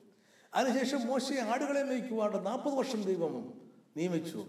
അതിനുശേഷം 0.55 1.07
മോശയെ 1.07 1.41
ആടുകളെ 1.41 1.83
മേയ്ക്കുവാണ്ട് 1.83 2.47
നാൽപ്പത് 2.47 2.75
വർഷം 2.75 3.03
ദൈവം 3.03 3.61
നിയമിച്ചു 3.97 4.47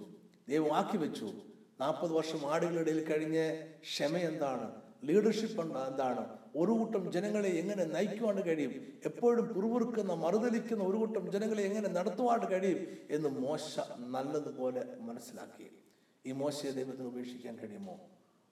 ദൈവം 0.50 0.76
ആക്കി 0.76 0.98
വെച്ചു. 0.98 1.34
നാൽപ്പത് 1.82 2.12
വർഷം 2.14 2.54
ആടുകളുടെ 2.54 2.82
ഇടയിൽ 2.82 3.04
കഴിഞ്ഞ് 3.06 3.68
ക്ഷമ 3.82 4.18
എന്താണ്? 4.18 4.82
ലീഡർഷിപ്പ് 5.04 5.62
എന്താണ്? 5.62 6.41
ഒരു 6.56 6.72
കൂട്ടം 6.72 7.12
ജനങ്ങളെ 7.12 7.50
എങ്ങനെ 7.50 7.84
നയിക്കുവാൻ 7.84 8.42
കഴിയും? 8.42 8.88
എപ്പോഴും 9.06 9.48
പിറുപിറുക്കുന്ന 9.48 10.14
മറുതലിക്കുന്ന 10.14 10.84
ഒരു 10.84 10.98
കൂട്ടം 10.98 11.32
ജനങ്ങളെ 11.32 11.64
എങ്ങനെ 11.64 11.90
നടത്തുവാൻ 11.90 12.46
കഴിയും? 12.46 12.98
എന്ന് 13.10 13.30
മോശ 13.30 13.80
നല്ലതുപോലെ 13.98 14.86
മനസ്സിലാക്കി. 15.00 15.72
ഈ 16.26 16.32
മോശയെ 16.32 16.72
ദൈവത്തിന് 16.72 17.08
ഉപേക്ഷിക്കാൻ 17.08 17.56
കഴിയുമോ? 17.56 18.00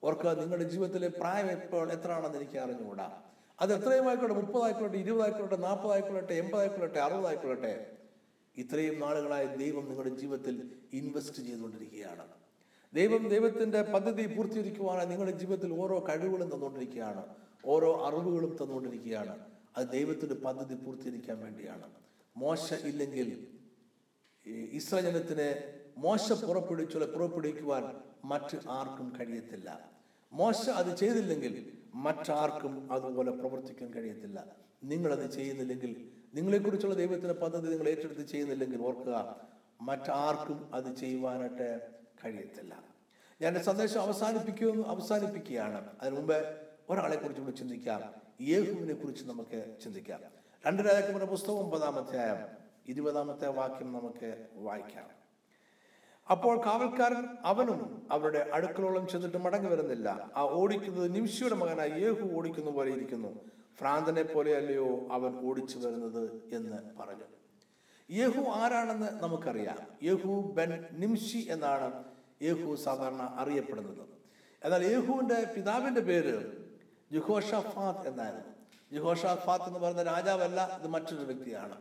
ഓർക്കുക 0.04 0.40
നിങ്ങളുടെ 0.40 0.64
ജീവിതത്തിലെ 0.64 1.08
പ്രായം 1.08 1.50
എപ്പോൾ 1.50 1.92
എത്രയാണെന്ന് 1.92 2.36
എനിക്ക് 2.36 2.58
അറിഞ്ഞുകൂടാ. 2.58 3.22
അത് 3.60 3.74
എത്രയും 3.74 4.08
ആയിക്കോട്ടെ 4.08 4.34
മുപ്പതായിക്കോട്ടെ 4.34 4.96
ഇരുപതായിക്കോട്ടെ 4.96 5.56
നാൽപ്പതായിക്കൊള്ളട്ടെ 5.56 6.32
എൺപതായിക്കൊള്ളട്ടെ 6.32 6.98
അറുപതായിക്കൊള്ളട്ടെ 6.98 7.96
ഇത്രയും 8.56 9.00
നാളുകളായി 9.00 9.46
ദൈവം 9.46 9.88
നിങ്ങളുടെ 9.88 10.14
ജീവിതത്തിൽ 10.14 10.70
ഇൻവെസ്റ്റ് 10.92 11.42
ചെയ്തുകൊണ്ടിരിക്കുകയാണ്. 11.42 12.26
ദൈവം 12.94 13.28
ദൈവത്തിന്റെ 13.28 13.82
പദ്ധതി 13.82 14.26
പൂർത്തീകരിക്കുവാനായി 14.26 15.06
നിങ്ങളുടെ 15.06 15.36
ജീവിതത്തിൽ 15.36 15.72
ഓരോ 15.72 16.04
കഴിവുകളും 16.08 16.54
തന്നുകൊണ്ടിരിക്കുകയാണ്. 16.54 17.26
ഓരോ 17.64 18.06
അറിവുകളും 18.06 18.56
തന്നുകൊണ്ടിരിക്കുകയാണ്. 18.62 19.38
അത് 19.76 19.88
ദൈവത്തിന്റെ 19.88 20.34
പദ്ധതി 20.34 20.74
പൂർത്തീകരിക്കാൻ 20.74 21.38
വേണ്ടിയാണ്. 21.40 21.90
മോശ 22.36 22.74
ഇല്ലെങ്കിൽ 22.74 23.46
ഈ 24.46 24.52
ഇസ്രായേൽ 24.52 25.10
ജനത്തിന് 25.10 25.76
മോശ 25.98 26.32
പുറപ്പെടുവിച്ചുള്ള 26.32 27.06
പുറപ്പെടുവിക്കുവാൻ 27.06 27.94
മറ്റ് 28.24 28.58
ആർക്കും 28.68 29.12
കഴിയത്തില്ല. 29.20 29.90
മോശ 30.32 30.68
അത് 30.68 30.96
ചെയ്തില്ലെങ്കിൽ 30.96 31.72
മറ്റാർക്കും 31.94 32.92
അതുപോലെ 32.92 33.30
പ്രവർത്തിക്കാൻ 33.30 33.94
കഴിയത്തില്ല. 33.94 34.44
നിങ്ങളത് 34.84 35.30
ചെയ്യുന്നില്ലെങ്കിൽ 35.30 36.10
നിങ്ങളെക്കുറിച്ചുള്ള 36.34 36.94
ദൈവത്തിന്റെ 36.94 37.34
പദ്ധതി 37.34 37.68
നിങ്ങൾ 37.68 37.88
ഏറ്റെടുത്ത് 37.88 38.20
ചെയ്യുന്നില്ലെങ്കിൽ 38.20 38.82
ഓർക്കുക 38.82 39.40
മറ്റാർക്കും 39.80 40.74
അത് 40.74 40.96
ചെയ്യുവാനായിട്ട് 40.96 41.80
കഴിയത്തില്ല. 42.24 42.82
ഞാൻ 43.42 43.62
സന്ദേശം 43.62 44.00
അവസാനിപ്പിക്കുക 44.00 44.86
അവസാനിപ്പിക്കുകയാണ്. 44.86 45.88
അതിനു 46.00 46.16
മുമ്പ് 46.16 46.69
ഒരാളെ 46.90 47.16
കുറിച്ച് 47.16 47.42
കൂടി 47.42 47.56
ചിന്തിക്കാം. 47.56 48.14
യേഹുവിനെ 48.40 48.94
കുറിച്ച് 48.94 49.24
നമുക്ക് 49.24 49.76
ചിന്തിക്കാം. 49.84 50.20
രണ്ട് 50.66 50.82
രാജാക്കന്മാരുടെ 50.82 51.30
പുസ്തകം 51.30 51.58
ഒമ്പതാമത്തെ 51.58 52.18
ആയം 52.18 52.46
ഇരുപതാമത്തെ 52.88 53.48
വാക്യം 53.48 53.92
നമുക്ക് 53.92 54.46
വായിക്കാം. 54.54 55.06
അപ്പോൾ 56.30 56.64
കാവൽക്കാരൻ 56.66 57.24
അവനും 57.44 58.06
അവരുടെ 58.10 58.50
അടുക്കളോളം 58.52 59.08
ചെന്നിട്ട് 59.08 59.36
മടങ്ങി 59.36 59.70
വരുന്നില്ല. 59.70 60.30
ആ 60.36 60.42
ഓടിക്കുന്നത് 60.42 61.14
നിമിഷയുടെ 61.14 61.54
മകനായ 61.54 61.88
യേഹു 61.88 62.28
ഓടിക്കുന്ന 62.32 62.70
പോലെ 62.70 62.94
ഇരിക്കുന്നു. 62.94 63.28
ഭ്രാന്തനെ 63.80 64.22
പോലെയല്ലയോ 64.22 65.08
അവൻ 65.10 65.48
ഓടിച്ചു 65.48 65.78
വരുന്നത് 65.78 66.42
എന്ന് 66.52 66.76
പറഞ്ഞു. 67.00 67.24
യേഹു 68.10 68.50
ആരാണെന്ന് 68.50 69.22
നമുക്കറിയാം. 69.22 69.78
യേഹു 70.02 70.52
ബെൻ 70.56 70.84
നിംഷി 70.92 71.46
എന്നാണ് 71.50 72.04
യേഹു 72.42 72.74
സാധാരണ 72.74 73.34
അറിയപ്പെടുന്നത്. 73.38 74.08
എന്നാൽ 74.64 74.84
യേഹുവിന്റെ 74.84 75.52
പിതാവിന്റെ 75.56 76.00
പേര് 76.00 76.59
ജുഹോഷഫാത്ത് 77.12 78.08
എന്നായിരുന്നു. 78.08 78.54
ജുഹോഷഫാത്ത് 78.92 79.64
എന്ന് 79.64 79.78
പറയുന്ന 79.78 80.02
രാജാവല്ല 80.02 80.78
ഇത് 80.80 80.88
മറ്റൊരു 80.88 81.24
വ്യക്തിയാണ്. 81.24 81.76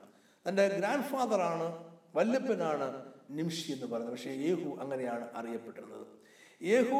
തന്റെ 0.47 0.67
ഗ്രാൻഡ് 0.67 1.03
ഫാദറാണ് 1.03 1.67
വല്യപ്പനാണ് 2.15 3.05
നിംഷി 3.29 3.71
എന്ന് 3.71 3.85
പറയുന്നത്. 3.85 4.11
പക്ഷേ 4.11 4.31
യേഹു 4.31 4.77
അങ്ങനെയാണ് 4.81 5.27
അറിയപ്പെട്ടിരുന്നത്. 5.35 6.07
യേഹു 6.63 6.99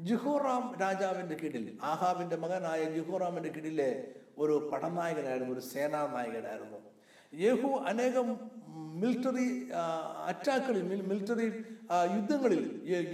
ജുഹോറാം 0.00 0.76
രാജാവിന്റെ 0.80 1.34
കീഴിൽ 1.34 1.78
ആഹാബിന്റെ 1.82 2.36
മകനായ 2.36 2.84
ജുഹോറാമിന്റെ 2.84 3.48
കീഴിലെ 3.48 4.14
ഒരു 4.38 4.70
പടനായകനായിരുന്നു 4.72 5.52
ഒരു 5.52 5.60
സേനാനായകനായിരുന്നു. 5.60 6.78
യേഹു 7.34 7.68
അനേകം 7.68 8.50
മിലിറ്ററി 9.00 9.70
അറ്റാക്കുകളിൽ 10.26 10.82
മിലിറ്ററി 10.82 11.46
യുദ്ധങ്ങളിൽ 12.16 12.62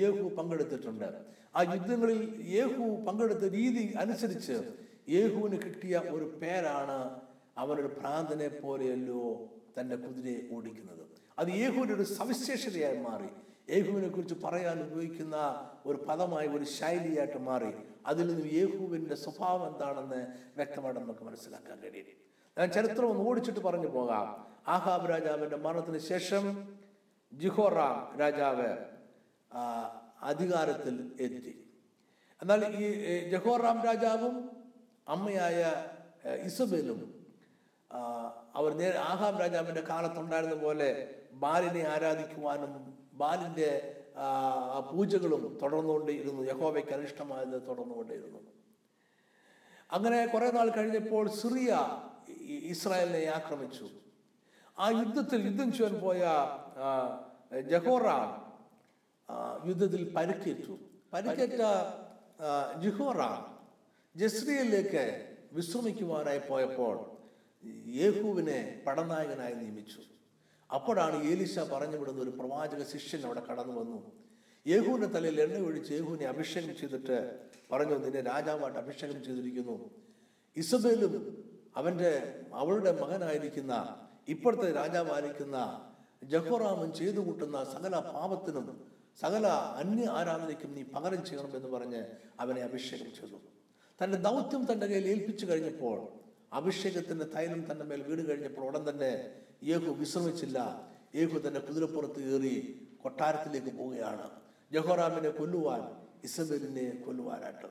യേഹു 0.00 0.28
പങ്കെടുത്തിട്ടുണ്ട്. 0.28 1.39
ആ 1.56 1.62
യുദ്ധങ്ങളിൽ 1.62 2.44
യേഹു 2.46 3.04
പങ്കെടുത്ത 3.04 3.38
രീതി 3.38 3.92
അനുസരിച്ച് 3.92 4.74
യേഹുവിന് 5.08 5.62
കിട്ടിയ 5.62 5.98
ഒരു 5.98 6.24
പേരാണ് 6.24 7.20
അവനൊരു 7.58 7.96
ഭ്രാന്തനെ 8.00 8.48
പോലെയല്ലോ 8.48 9.48
തന്റെ 9.80 9.96
കുതിരയെ 9.96 10.56
ഓടിക്കുന്നത്. 10.56 11.06
അത് 11.38 11.48
യേഹുവിന്റെ 11.48 11.94
ഒരു 11.94 12.02
സവിശേഷതയായി 12.02 12.98
മാറി. 12.98 13.28
യേഹുവിനെ 13.72 14.08
കുറിച്ച് 14.08 14.34
പറയാൻ 14.44 14.82
ഉപയോഗിക്കുന്ന 14.82 15.36
ഒരു 15.86 16.04
പദമായി 16.08 16.48
ഒരു 16.48 16.64
ശൈലിയായിട്ട് 16.64 17.38
മാറി. 17.38 17.72
അതിൽ 18.06 18.34
നിന്ന് 18.34 18.52
യേഹുവിന്റെ 18.52 19.14
സ്വഭാവം 19.14 19.68
എന്താണെന്ന് 19.68 20.26
വ്യക്തമായിട്ട് 20.56 21.00
നമുക്ക് 21.00 21.20
മനസ്സിലാക്കാൻ 21.20 21.80
കഴിയും. 21.80 22.06
ഞാൻ 22.58 22.70
ചരിത്രം 22.70 23.10
ഒന്ന് 23.10 23.24
ഓടിച്ചിട്ട് 23.24 23.60
പറഞ്ഞു 23.60 23.86
പോകാം. 23.86 24.46
ആഹാബ് 24.68 25.10
രാജാവിന്റെ 25.10 25.56
മരണത്തിന് 25.56 25.98
ശേഷം 25.98 26.74
ജിഹോറാം 27.32 28.18
രാജാവ് 28.18 28.76
അധികാരത്തിൽ 30.22 31.16
എത്തി. 31.20 31.68
എന്നാൽ 32.42 32.76
ഈ 32.76 33.28
ജഹോറാം 33.28 33.85
രാജാവും 33.85 34.50
അമ്മയായ 35.09 35.87
ഇസബേലും 36.44 37.24
അവർ 38.54 38.72
നേരെ 38.74 38.98
ആഹാം 38.98 39.38
രാജാവിന്റെ 39.38 39.80
കാലത്തുണ്ടായിരുന്ന 39.80 40.54
പോലെ 40.54 41.14
ബാലിനെ 41.33 41.88
ആരാധിക്കുവാനും 41.88 42.94
ആ 44.16 44.80
പൂജകളും 44.92 45.59
തുടർന്നുകൊണ്ടേയിരുന്നു 45.62 46.42
യഹോവയ്ക്ക് 46.42 46.90
അനിഷ്ടമായത് 46.90 47.62
തുടർന്നുകൊണ്ടേയിരുന്നു 47.68 48.38
അങ്ങനെ 49.92 50.26
കുറെ 50.26 50.50
നാൾ 50.50 50.68
കഴിഞ്ഞപ്പോൾ 50.68 51.28
സിറിയ 51.28 51.78
ഇസ്രായേലിനെ 52.48 53.33
ആക്രമിച്ചു. 53.33 53.88
ആ 54.78 54.90
യുദ്ധത്തിൽ 54.90 55.44
യുദ്ധം 55.44 55.72
ചെയ്യാൻ 55.72 56.00
പോയ 56.00 56.20
ജഹോറാം 57.61 58.49
യുദ്ധത്തിൽ 59.68 60.02
പരിക്കേറ്റു. 60.16 60.74
പരിക്കേറ്റ 61.14 61.62
ജിഹോറ 62.82 63.20
ജസ്രിയയിലേക്ക് 64.16 65.04
വിശ്രമിക്കുവാനായി 65.52 66.40
പോയപ്പോൾ 66.48 66.96
യേഹുവിനെ 68.00 68.60
പടനായകനായി 68.86 69.54
നിയമിച്ചു. 69.54 70.00
അപ്പോഴാണ് 70.70 71.16
ഏലിശ 71.30 71.58
പറഞ്ഞു 71.72 71.96
വിടുന്ന 71.96 72.20
ഒരു 72.22 72.30
പ്രവാചക 72.30 72.82
ശിഷ്യൻ 72.92 73.22
അവിടെ 73.26 73.42
കടന്നു 73.50 73.74
വന്നു. 73.80 74.00
യേഹുവിന്റെ 74.66 75.06
തലയിൽ 75.06 75.40
എണ്ണ 75.40 75.58
ഒഴിച്ച് 75.68 75.92
യേഹുവിനെ 75.92 76.26
അഭിഷേകം 76.26 76.74
ചെയ്തിട്ട് 76.80 77.18
പറഞ്ഞു 77.72 77.94
നിന്നെ 77.94 78.20
രാജാവായിട്ട് 78.20 78.78
അഭിഷേകം 78.78 79.24
ചെയ്തിരിക്കുന്നു. 79.24 79.76
ഇസബേലും 80.56 81.14
അവന്റെ 81.76 82.12
അവളുടെ 82.54 82.92
മകനായിരിക്കുന്ന 83.02 83.74
ഇപ്പോഴത്തെ 84.28 84.68
രാജാവായിരിക്കുന്ന 84.72 85.58
ജഹോറാമും 86.32 86.90
ചെയ്തു 86.94 87.20
കൂട്ടുന്ന 87.20 87.58
സകല 87.64 87.94
പാപത്തിനും 88.14 88.66
സകല 89.16 89.46
അന്യ 89.46 90.06
ആരാധനയ്ക്കും 90.06 90.74
നീ 90.74 90.82
പകരം 90.82 91.24
ചെയ്യണം 91.24 91.56
എന്ന് 91.56 91.68
പറഞ്ഞ് 91.68 92.04
അവനെ 92.40 92.62
അഭിഷേകം 92.62 93.04
ചെയ്തു. 93.04 93.36
തന്റെ 94.04 94.18
ദൗത്യം 94.18 94.72
തന്റെ 94.72 94.86
കയ്യിൽ 94.86 95.08
ഏൽപ്പിച്ചു 95.08 95.46
കഴിഞ്ഞപ്പോൾ 95.46 96.08
അഭിഷേകത്തിന്റെ 96.52 97.24
തൈലം 97.24 97.72
തന്റെ 97.72 97.84
മേൽ 97.84 98.02
വീട് 98.02 98.28
കഴിഞ്ഞപ്പോൾ 98.28 98.60
ഉടൻ 98.60 98.88
തന്നെ 98.88 99.30
യേഹു 99.62 99.90
വിശ്രമിച്ചില്ല. 99.90 100.88
യേഹു 101.14 101.38
തന്റെ 101.38 101.60
കുതിരപ്പുറത്ത് 101.60 102.20
കയറി 102.20 102.86
കൊട്ടാരത്തിലേക്ക് 103.02 103.76
പോവുകയാണ്. 103.76 104.30
ജഹോറാമിനെ 104.72 105.30
കൊല്ലുവാൻ 105.30 105.96
ഇസബേലിനെ 106.24 107.02
കൊല്ലുവാനായിട്ട്. 107.06 107.66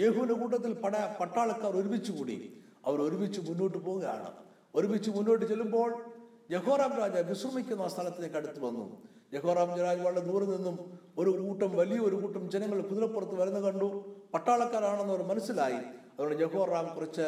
യേഹുവിന്റെ 0.00 0.34
കൂട്ടത്തിൽ 0.34 0.72
പട 0.72 0.96
പട്ടാളക്കാർ 1.20 1.76
ഒരുമിച്ച് 1.76 2.12
കൂടി 2.12 2.62
അവർ 2.86 3.02
ഒരുമിച്ച് 3.02 3.40
മുന്നോട്ട് 3.40 3.78
പോവുകയാണ്. 3.78 4.32
ഒരുമിച്ച് 4.74 5.10
മുന്നോട്ട് 5.10 5.44
ചെല്ലുമ്പോൾ 5.44 6.12
ജഹോറാം 6.50 6.98
രാജ 6.98 7.16
വിശ്രമിക്കുന്ന 7.18 7.82
ആ 7.82 7.88
സ്ഥലത്തിലേക്ക് 7.88 8.36
അടുത്ത് 8.36 8.60
വന്നു. 8.60 9.02
ജഹോറാം 9.32 9.68
വളരെ 9.68 10.20
ദൂരെ 10.20 10.44
നിന്നും 10.44 10.98
ഒരു 11.18 11.30
കൂട്ടം 11.30 11.76
വലിയ 11.76 11.98
ഒരു 11.98 12.16
കൂട്ടം 12.16 12.50
ജനങ്ങൾ 12.50 12.80
കുതിരപ്പുറത്ത് 12.80 13.34
വരുന്ന 13.34 13.60
കണ്ടു. 13.60 14.16
പട്ടാളക്കാരാണെന്ന് 14.34 15.12
അവർ 15.14 15.22
മനസ്സിലായി. 15.22 15.80
അതുകൊണ്ട് 16.12 16.36
ജഹോറാം 16.36 16.94
കുറച്ച് 16.94 17.26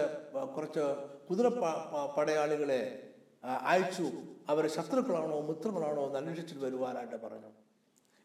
കുറച്ച് 0.56 0.80
കുതിര 1.30 1.48
പടയാളികളെ 2.18 3.10
അയച്ചു. 3.44 4.10
അവർ 4.48 4.68
ശത്രുക്കളാണോ 4.68 5.40
മിത്രങ്ങളാണോ 5.40 6.06
എന്ന് 6.06 6.18
അന്വേഷിച്ചിട്ട് 6.18 6.64
വരുവാനായിട്ട് 6.64 7.16
പറഞ്ഞു. 7.16 7.50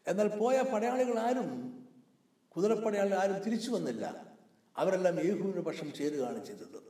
എന്നാൽ 0.06 0.28
പോയ 0.28 0.62
പടയാളികൾ 0.74 1.18
ആരും 1.18 1.50
കുതിരപ്പടയാളികൾ 2.56 3.18
ആരും 3.18 3.38
തിരിച്ചു 3.38 3.70
വന്നില്ല. 3.70 4.26
അവരെല്ലാം 4.76 5.24
യേഹുവിന് 5.24 5.60
പക്ഷം 5.60 5.92
ചേരുകയാണ് 5.92 6.44
ചെയ്തത്. 6.44 6.80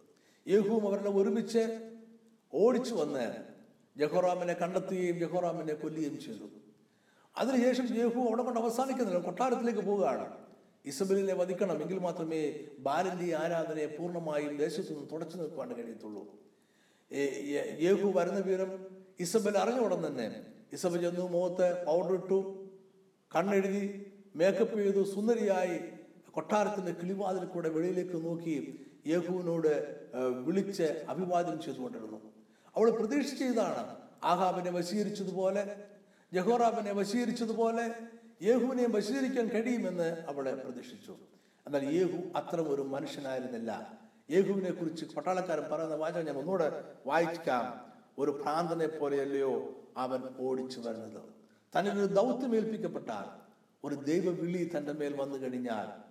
യേഹുവും 0.48 0.88
അവരെല്ലാം 0.88 1.16
ഒരുമിച്ച് 1.16 1.62
ഓടിച്ചു 2.54 2.94
വന്ന് 2.94 3.34
ജഹോറാമിനെ 3.96 4.52
കണ്ടെത്തുകയും 4.52 5.18
ജഹോറാമിനെ 5.18 5.74
കൊല്ലുകയും 5.74 6.20
ചെയ്തു. 6.20 6.65
അതിനുശേഷം 7.38 7.86
യേഹു 7.96 8.20
അവിടെ 8.20 8.42
കൊണ്ട് 8.42 8.60
അവസാനിക്കുന്നില്ല. 8.60 9.20
കൊട്ടാരത്തിലേക്ക് 9.20 9.80
പോവുകയാണ്. 9.80 10.26
ഇസബലിനെ 10.86 11.34
വധിക്കണം 11.34 11.82
എങ്കിൽ 11.82 11.98
മാത്രമേ 11.98 12.54
ബാലന്റെ 12.78 13.36
ആരാധനയെ 13.36 13.86
പൂർണമായും 13.86 14.56
ദേശത്തു 14.56 14.92
നിന്ന് 14.92 15.08
തുടച്ചു 15.12 15.36
നിൽക്കുവാൻ 15.36 15.72
കഴിയത്തുള്ളൂ. 15.74 16.22
യേഹു 17.80 18.12
വരുന്ന 18.16 18.38
വിവരം 18.40 18.86
ഇസബൽ 19.20 19.58
അറിഞ്ഞ 19.58 19.78
ഉടൻ 19.78 20.06
തന്നെ. 20.06 20.26
ഇസബൽ 20.72 21.00
ചെന്നു 21.00 21.28
മുഖത്ത് 21.28 21.86
പൗഡർ 21.86 22.12
ഇട്ടു 22.12 22.38
കണ്ണെഴുതി 23.34 24.12
മേക്കപ്പ് 24.36 24.78
ചെയ്തു 24.78 25.02
സുന്ദരിയായി 25.14 25.78
കൊട്ടാരത്തിന്റെ 26.30 26.92
കിളിവാതിൽ 26.92 27.44
കൂടെ 27.44 27.68
വെളിയിലേക്ക് 27.68 28.26
നോക്കി 28.26 28.56
യേഹുവിനോട് 29.06 29.72
വിളിച്ച് 30.44 31.04
അഭിവാദ്യം 31.08 31.62
ചെയ്തുകൊണ്ടിരുന്നു. 31.62 32.20
അവൾ 32.76 32.90
പ്രതീക്ഷിച്ചതാണ് 32.90 33.96
ആഹാബിനെ 34.24 34.70
വശീകരിച്ചതുപോലെ 34.70 35.62
ജഹോറാബിനെ 36.32 36.92
വശീകരിച്ചതുപോലെ 36.92 37.94
യേഹുവിനെ 38.42 38.86
വശീകരിക്കാൻ 38.86 39.48
കഴിയുമെന്ന് 39.48 40.24
അവളെ 40.28 40.54
പ്രതീക്ഷിച്ചു. 40.54 41.16
എന്നാൽ 41.66 41.84
യേഹു 41.84 42.38
അത്ര 42.38 42.60
ഒരു 42.60 42.82
മനുഷ്യനായിരുന്നില്ല. 42.82 43.98
യേഹുവിനെ 44.30 44.70
കുറിച്ച് 44.70 45.04
പട്ടാളക്കാരൻ 45.04 45.62
പറയുന്ന 45.72 45.94
വാചകം 45.94 46.26
ഞാൻ 46.26 46.36
ഒന്നുകൂടെ 46.36 46.84
വായിക്കാം. 47.06 47.92
ഒരു 48.18 48.40
ഭ്രാന്തനെ 48.42 48.86
പോലെയല്ലയോ 48.86 49.74
അവൻ 49.96 50.22
ഓടിച്ചു 50.38 50.80
വരുന്നത്. 50.80 51.22
തന്നൊരു 51.78 52.06
ദൗത്യം 52.06 52.56
ഏൽപ്പിക്കപ്പെട്ടാൽ 52.56 53.46
ഒരു 53.84 53.94
ദൈവവിളി 53.94 54.70
തന്റെ 54.76 54.92
മേൽ 54.92 55.16
വന്നു 55.16 55.38
കഴിഞ്ഞാൽ 55.38 56.02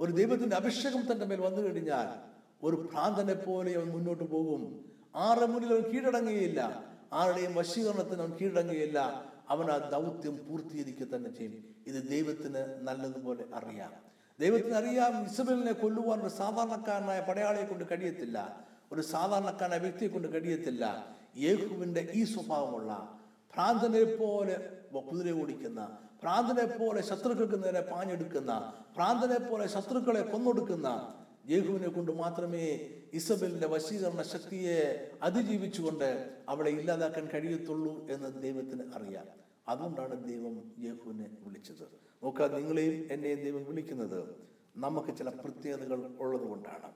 ഒരു 0.00 0.12
ദൈവത്തിന്റെ 0.12 0.56
അഭിഷേകം 0.56 1.12
തന്റെ 1.12 1.26
മേൽ 1.26 1.40
വന്നു 1.40 1.60
കഴിഞ്ഞാൽ 1.60 2.30
ഒരു 2.62 2.76
ഭ്രാന്തനെ 2.76 3.34
പോലെ 3.34 3.76
അവൻ 3.76 3.88
മുന്നോട്ട് 3.88 4.24
പോകും. 4.24 4.92
ആരുടെ 5.16 5.46
മുന്നിൽ 5.46 5.72
അവൻ 5.72 5.82
കീഴടങ്ങുകയില്ല. 5.82 6.84
ആരുടെയും 7.12 7.54
വശീകരണത്തിന് 7.54 8.22
അവൻ 8.22 8.32
കീഴടങ്ങുകയില്ല. 8.32 9.29
അവൻ 9.50 9.70
ആ 9.70 9.76
ദൗത്യം 9.76 10.46
പൂർത്തീകരിക്കുക 10.48 11.06
തന്നെ 11.06 11.30
ചെയ്യും. 11.30 11.64
ഇത് 11.86 12.08
ദൈവത്തിന് 12.10 12.78
നല്ലതുപോലെ 12.82 13.44
അറിയാം. 13.54 13.92
ദൈവത്തിന് 14.40 14.74
അറിയാം 14.74 15.24
ഇസബലിനെ 15.24 15.72
കൊല്ലുവാൻ 15.72 16.20
ഒരു 16.20 16.28
സാധാരണക്കാരനായ 16.28 17.20
പടയാളിയെ 17.20 17.64
കൊണ്ട് 17.64 17.84
കഴിയത്തില്ല. 17.90 18.64
ഒരു 18.92 19.00
സാധാരണക്കാരനായ 19.00 19.78
വ്യക്തിയെ 19.78 20.08
കൊണ്ട് 20.08 20.28
കഴിയത്തില്ല. 20.28 21.14
യേഹുവിന്റെ 21.36 22.08
ഈ 22.12 22.24
സ്വഭാവമുള്ള 22.24 23.20
ഭ്രാന്തനെ 23.54 24.04
പോലെ 24.04 24.80
കുതിര 24.98 25.42
ഓടിക്കുന്ന 25.42 25.98
ഭ്രാന്തനെ 26.22 26.64
പോലെ 26.66 27.02
ശത്രുക്കൾക്ക് 27.02 27.64
നേരെ 27.64 27.80
പാഞ്ഞെടുക്കുന്ന 27.80 28.72
ഭ്രാന്തനെ 28.96 29.38
പോലെ 29.38 29.66
ശത്രുക്കളെ 29.66 30.22
കൊന്നൊടുക്കുന്ന 30.22 31.14
യേഹുവിനെ 31.50 31.88
കൊണ്ട് 31.88 32.12
മാത്രമേ 32.12 32.90
ഇസബലിന്റെ 33.12 33.66
വശീകരണ 33.68 34.22
ശക്തിയെ 34.22 35.10
അതിജീവിച്ചുകൊണ്ട് 35.22 36.36
അവളെ 36.48 36.70
ഇല്ലാതാക്കാൻ 36.70 37.26
കഴിയത്തുള്ളൂ 37.26 38.08
എന്ന് 38.10 38.42
ദൈവത്തിന് 38.42 38.82
അറിയാം. 38.94 39.26
അതുകൊണ്ടാണ് 39.68 40.24
ദൈവം 40.24 40.72
യേഹുവിനെ 40.78 41.30
വിളിച്ചത്. 41.40 42.00
നോക്കുക 42.24 42.56
നിങ്ങളെയും 42.56 43.08
എന്നെയും 43.12 43.40
ദൈവം 43.40 43.64
വിളിക്കുന്നത് 43.64 44.34
നമുക്ക് 44.76 45.18
ചില 45.18 45.28
പ്രത്യേകതകൾ 45.28 46.16
ഉള്ളത് 46.20 46.42
കൊണ്ടാണ് 46.42 46.92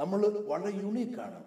നമ്മൾ 0.00 0.28
വളരെ 0.28 0.76
യുണീക്കാണ്. 0.76 1.44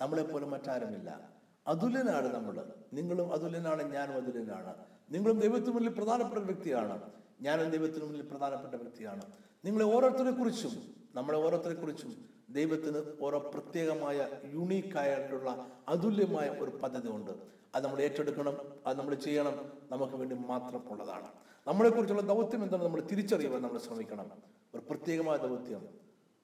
നമ്മളെപ്പോലെ 0.00 0.46
മറ്റാരുമില്ല. 0.46 1.30
അതുലനാണ് 1.66 2.34
നമ്മൾ. 2.34 2.72
നിങ്ങളും 2.92 3.32
അതുലനാണ് 3.32 3.94
ഞാനും 3.94 4.14
അതുല്യനാണ്. 4.14 4.74
നിങ്ങളും 5.10 5.40
ദൈവത്തിന് 5.40 5.70
മുന്നിൽ 5.70 5.92
പ്രധാനപ്പെട്ട 5.92 6.44
വ്യക്തിയാണ്. 6.44 7.10
ഞാനും 7.42 7.70
ദൈവത്തിന് 7.70 8.04
മുന്നിൽ 8.04 8.22
പ്രധാനപ്പെട്ട 8.22 8.74
വ്യക്തിയാണ്. 8.74 9.22
നിങ്ങളെ 9.64 9.84
ഓരോരുത്തരെ 9.84 10.30
കുറിച്ചും 10.30 10.95
നമ്മളെ 11.16 11.38
ഓരോരുത്തരെ 11.38 11.74
കുറിച്ചും 11.74 12.10
ദൈവത്തിന് 12.50 13.00
ഓരോ 13.20 13.38
പ്രത്യേകമായ 13.38 14.16
യുണീക്കായിട്ടുള്ള 14.54 15.66
അതുല്യമായ 15.88 16.48
ഒരു 16.48 16.70
പദ്ധതി 16.82 17.08
ഉണ്ട്. 17.08 17.30
അത് 17.74 17.84
നമ്മൾ 17.84 18.00
ഏറ്റെടുക്കണം 18.00 18.56
അത് 18.86 18.98
നമ്മൾ 18.98 19.14
ചെയ്യണം 19.14 19.56
നമുക്ക് 19.90 20.16
വേണ്ടി 20.16 20.36
മാത്രം 20.36 20.82
ഉള്ളതാണ് 20.88 21.28
നമ്മളെക്കുറിച്ചുള്ള 21.66 22.22
ദൗത്യം 22.22 22.62
എന്താണ് 22.62 22.84
നമ്മൾ 22.84 23.00
തിരിച്ചറിയുവാൻ 23.00 23.62
നമ്മൾ 23.62 23.78
ശ്രമിക്കണം. 23.78 24.28
ഒരു 24.74 24.82
പ്രത്യേകമായ 24.90 25.36
ദൗത്യം. 25.36 25.82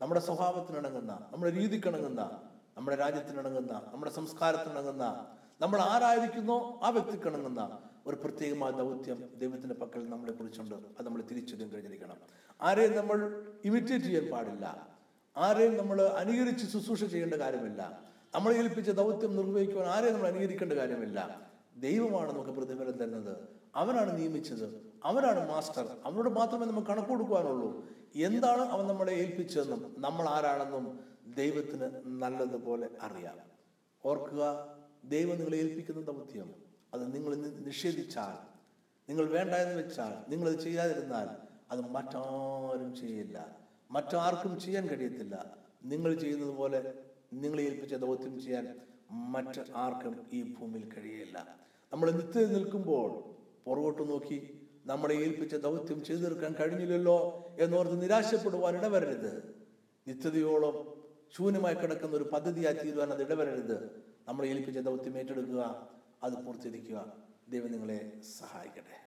നമ്മുടെ 0.01 0.21
സ്വഭാവത്തിനിണങ്ങുന്ന 0.21 1.13
നമ്മുടെ 1.33 1.53
രീതിക്കിണങ്ങുന്ന 1.53 2.23
നമ്മുടെ 2.77 2.97
രാജ്യത്തിനിണങ്ങുന്ന 2.97 3.73
നമ്മുടെ 3.93 4.13
സംസ്കാരത്തിനിണങ്ങുന്ന 4.13 5.05
നമ്മൾ 5.61 5.81
ആരായിരിക്കുന്നോ 5.81 6.81
ആ 6.83 6.91
വ്യക്തിക്കിണങ്ങുന്ന 6.91 7.63
ഒരു 8.07 8.17
പ്രത്യേകമായ 8.17 8.71
ദൗത്യം 8.71 9.29
ദൈവത്തിന്റെ 9.38 9.75
പക്കൽ 9.75 10.09
നമ്മളെ 10.09 10.33
കുറിച്ചുണ്ട്. 10.33 10.75
അത് 10.75 11.07
നമ്മൾ 11.07 11.23
തിരിച്ചറിയാൻ 11.23 11.71
കഴിഞ്ഞിരിക്കണം. 11.71 12.17
ആരെയും 12.62 12.97
നമ്മൾ 12.97 13.43
ഇമിറ്റേറ്റ് 13.65 14.05
ചെയ്യാൻ 14.05 14.31
പാടില്ല. 14.31 14.88
ആരെയും 15.37 15.77
നമ്മൾ 15.77 16.03
അനുകരിച്ച് 16.03 16.67
ശുശ്രൂഷ 16.67 17.05
ചെയ്യേണ്ട 17.05 17.35
കാര്യമില്ല. 17.35 18.03
നമ്മളെ 18.35 18.57
ഏൽപ്പിച്ച 18.57 18.91
ദൗത്യം 18.91 19.37
നിർവഹിക്കുവാൻ 19.37 19.88
ആരെയും 19.88 20.12
നമ്മൾ 20.12 20.29
അനുകരിക്കേണ്ട 20.29 20.73
കാര്യമില്ല. 20.73 21.51
ദൈവമാണ് 21.77 22.33
നമുക്ക് 22.33 22.51
പ്രതിഫലം 22.51 22.93
തരുന്നത്. 22.93 23.37
അവനാണ് 23.75 24.19
നിയമിച്ചത്. 24.19 24.93
അവനാണ് 25.05 25.51
മാസ്റ്റർ. 25.51 25.97
അവനോട് 26.05 26.29
മാത്രമേ 26.29 26.67
നമുക്ക് 26.67 26.88
കണക്ക് 26.88 27.09
കൊടുക്കുവാനുള്ളൂ. 27.09 27.88
എന്താണ് 28.15 28.61
അവൻ 28.61 28.87
നമ്മളെ 28.87 29.12
ഏൽപ്പിച്ചതെന്നും 29.12 29.95
നമ്മൾ 29.99 30.29
ആരാണെന്നും 30.29 31.01
ദൈവത്തിന് 31.35 31.91
നല്ലതുപോലെ 32.07 32.88
അറിയാം. 33.03 33.38
ഓർക്കുക 34.05 34.67
ദൈവം 35.05 35.37
നിങ്ങളെ 35.37 35.59
ഏൽപ്പിക്കുന്ന 35.59 36.01
ദൗത്യം. 36.01 36.62
അത് 36.94 37.14
നിങ്ങൾ 37.14 37.35
നിഷേധിച്ചാൽ 37.37 38.52
നിങ്ങൾ 39.09 39.26
വേണ്ട 39.26 39.55
എന്ന് 39.55 39.83
വെച്ചാൽ 39.83 40.31
നിങ്ങൾ 40.31 40.48
അത് 40.48 40.59
ചെയ്യാതിരുന്നാൽ 40.61 41.28
അത് 41.70 41.81
മറ്റാരും 41.81 42.96
ചെയ്യില്ല. 42.96 43.57
മറ്റാർക്കും 43.90 44.61
ചെയ്യാൻ 44.61 44.88
കഴിയത്തില്ല. 44.88 45.57
നിങ്ങൾ 45.85 46.14
ചെയ്യുന്നത് 46.14 46.50
പോലെ 46.50 46.94
നിങ്ങളെ 47.33 47.62
ഏൽപ്പിച്ച 47.62 47.94
ദൗത്യം 47.94 48.40
ചെയ്യാൻ 48.40 48.81
മറ്റ് 49.11 49.64
ആർക്കും 49.74 50.26
ഈ 50.33 50.55
ഭൂമിയിൽ 50.55 50.92
കഴിയില്ല. 50.92 51.57
നമ്മൾ 51.92 52.11
നിത്യം 52.11 52.52
നിൽക്കുമ്പോൾ 52.52 53.35
പുറകോട്ട് 53.66 54.11
നോക്കി 54.11 54.59
നമ്മളെ 54.87 55.14
ഏൽപ്പിച്ച 55.14 55.55
ദൗത്യം 55.55 56.05
ചെയ്തു 56.05 56.20
തീർക്കാൻ 56.20 56.55
കഴിഞ്ഞില്ലല്ലോ 56.61 57.46
എന്നോർത്ത് 57.59 58.02
നിരാശപ്പെടുവാൻ 58.02 58.76
ഇടവരരുത്. 58.76 59.55
നിത്യതയോളം 60.09 61.02
ശൂന്യമായി 61.37 61.74
കിടക്കുന്ന 61.74 62.16
ഒരു 62.16 62.24
പദ്ധതിയായി 62.24 62.74
തീരുവാൻ 62.74 63.11
അത് 63.11 63.22
ഇടവരരുത്. 63.22 64.05
നമ്മളെ 64.28 64.48
ഏൽപ്പിച്ച 64.48 64.78
ദൗത്യം 64.78 65.18
ഏറ്റെടുക്കുക 65.18 65.92
അത് 66.23 66.45
പൂർത്തീകരിക്കുക. 66.45 67.13
ദൈവം 67.49 67.71
നിങ്ങളെ 67.71 68.21
സഹായിക്കട്ടെ. 68.21 69.03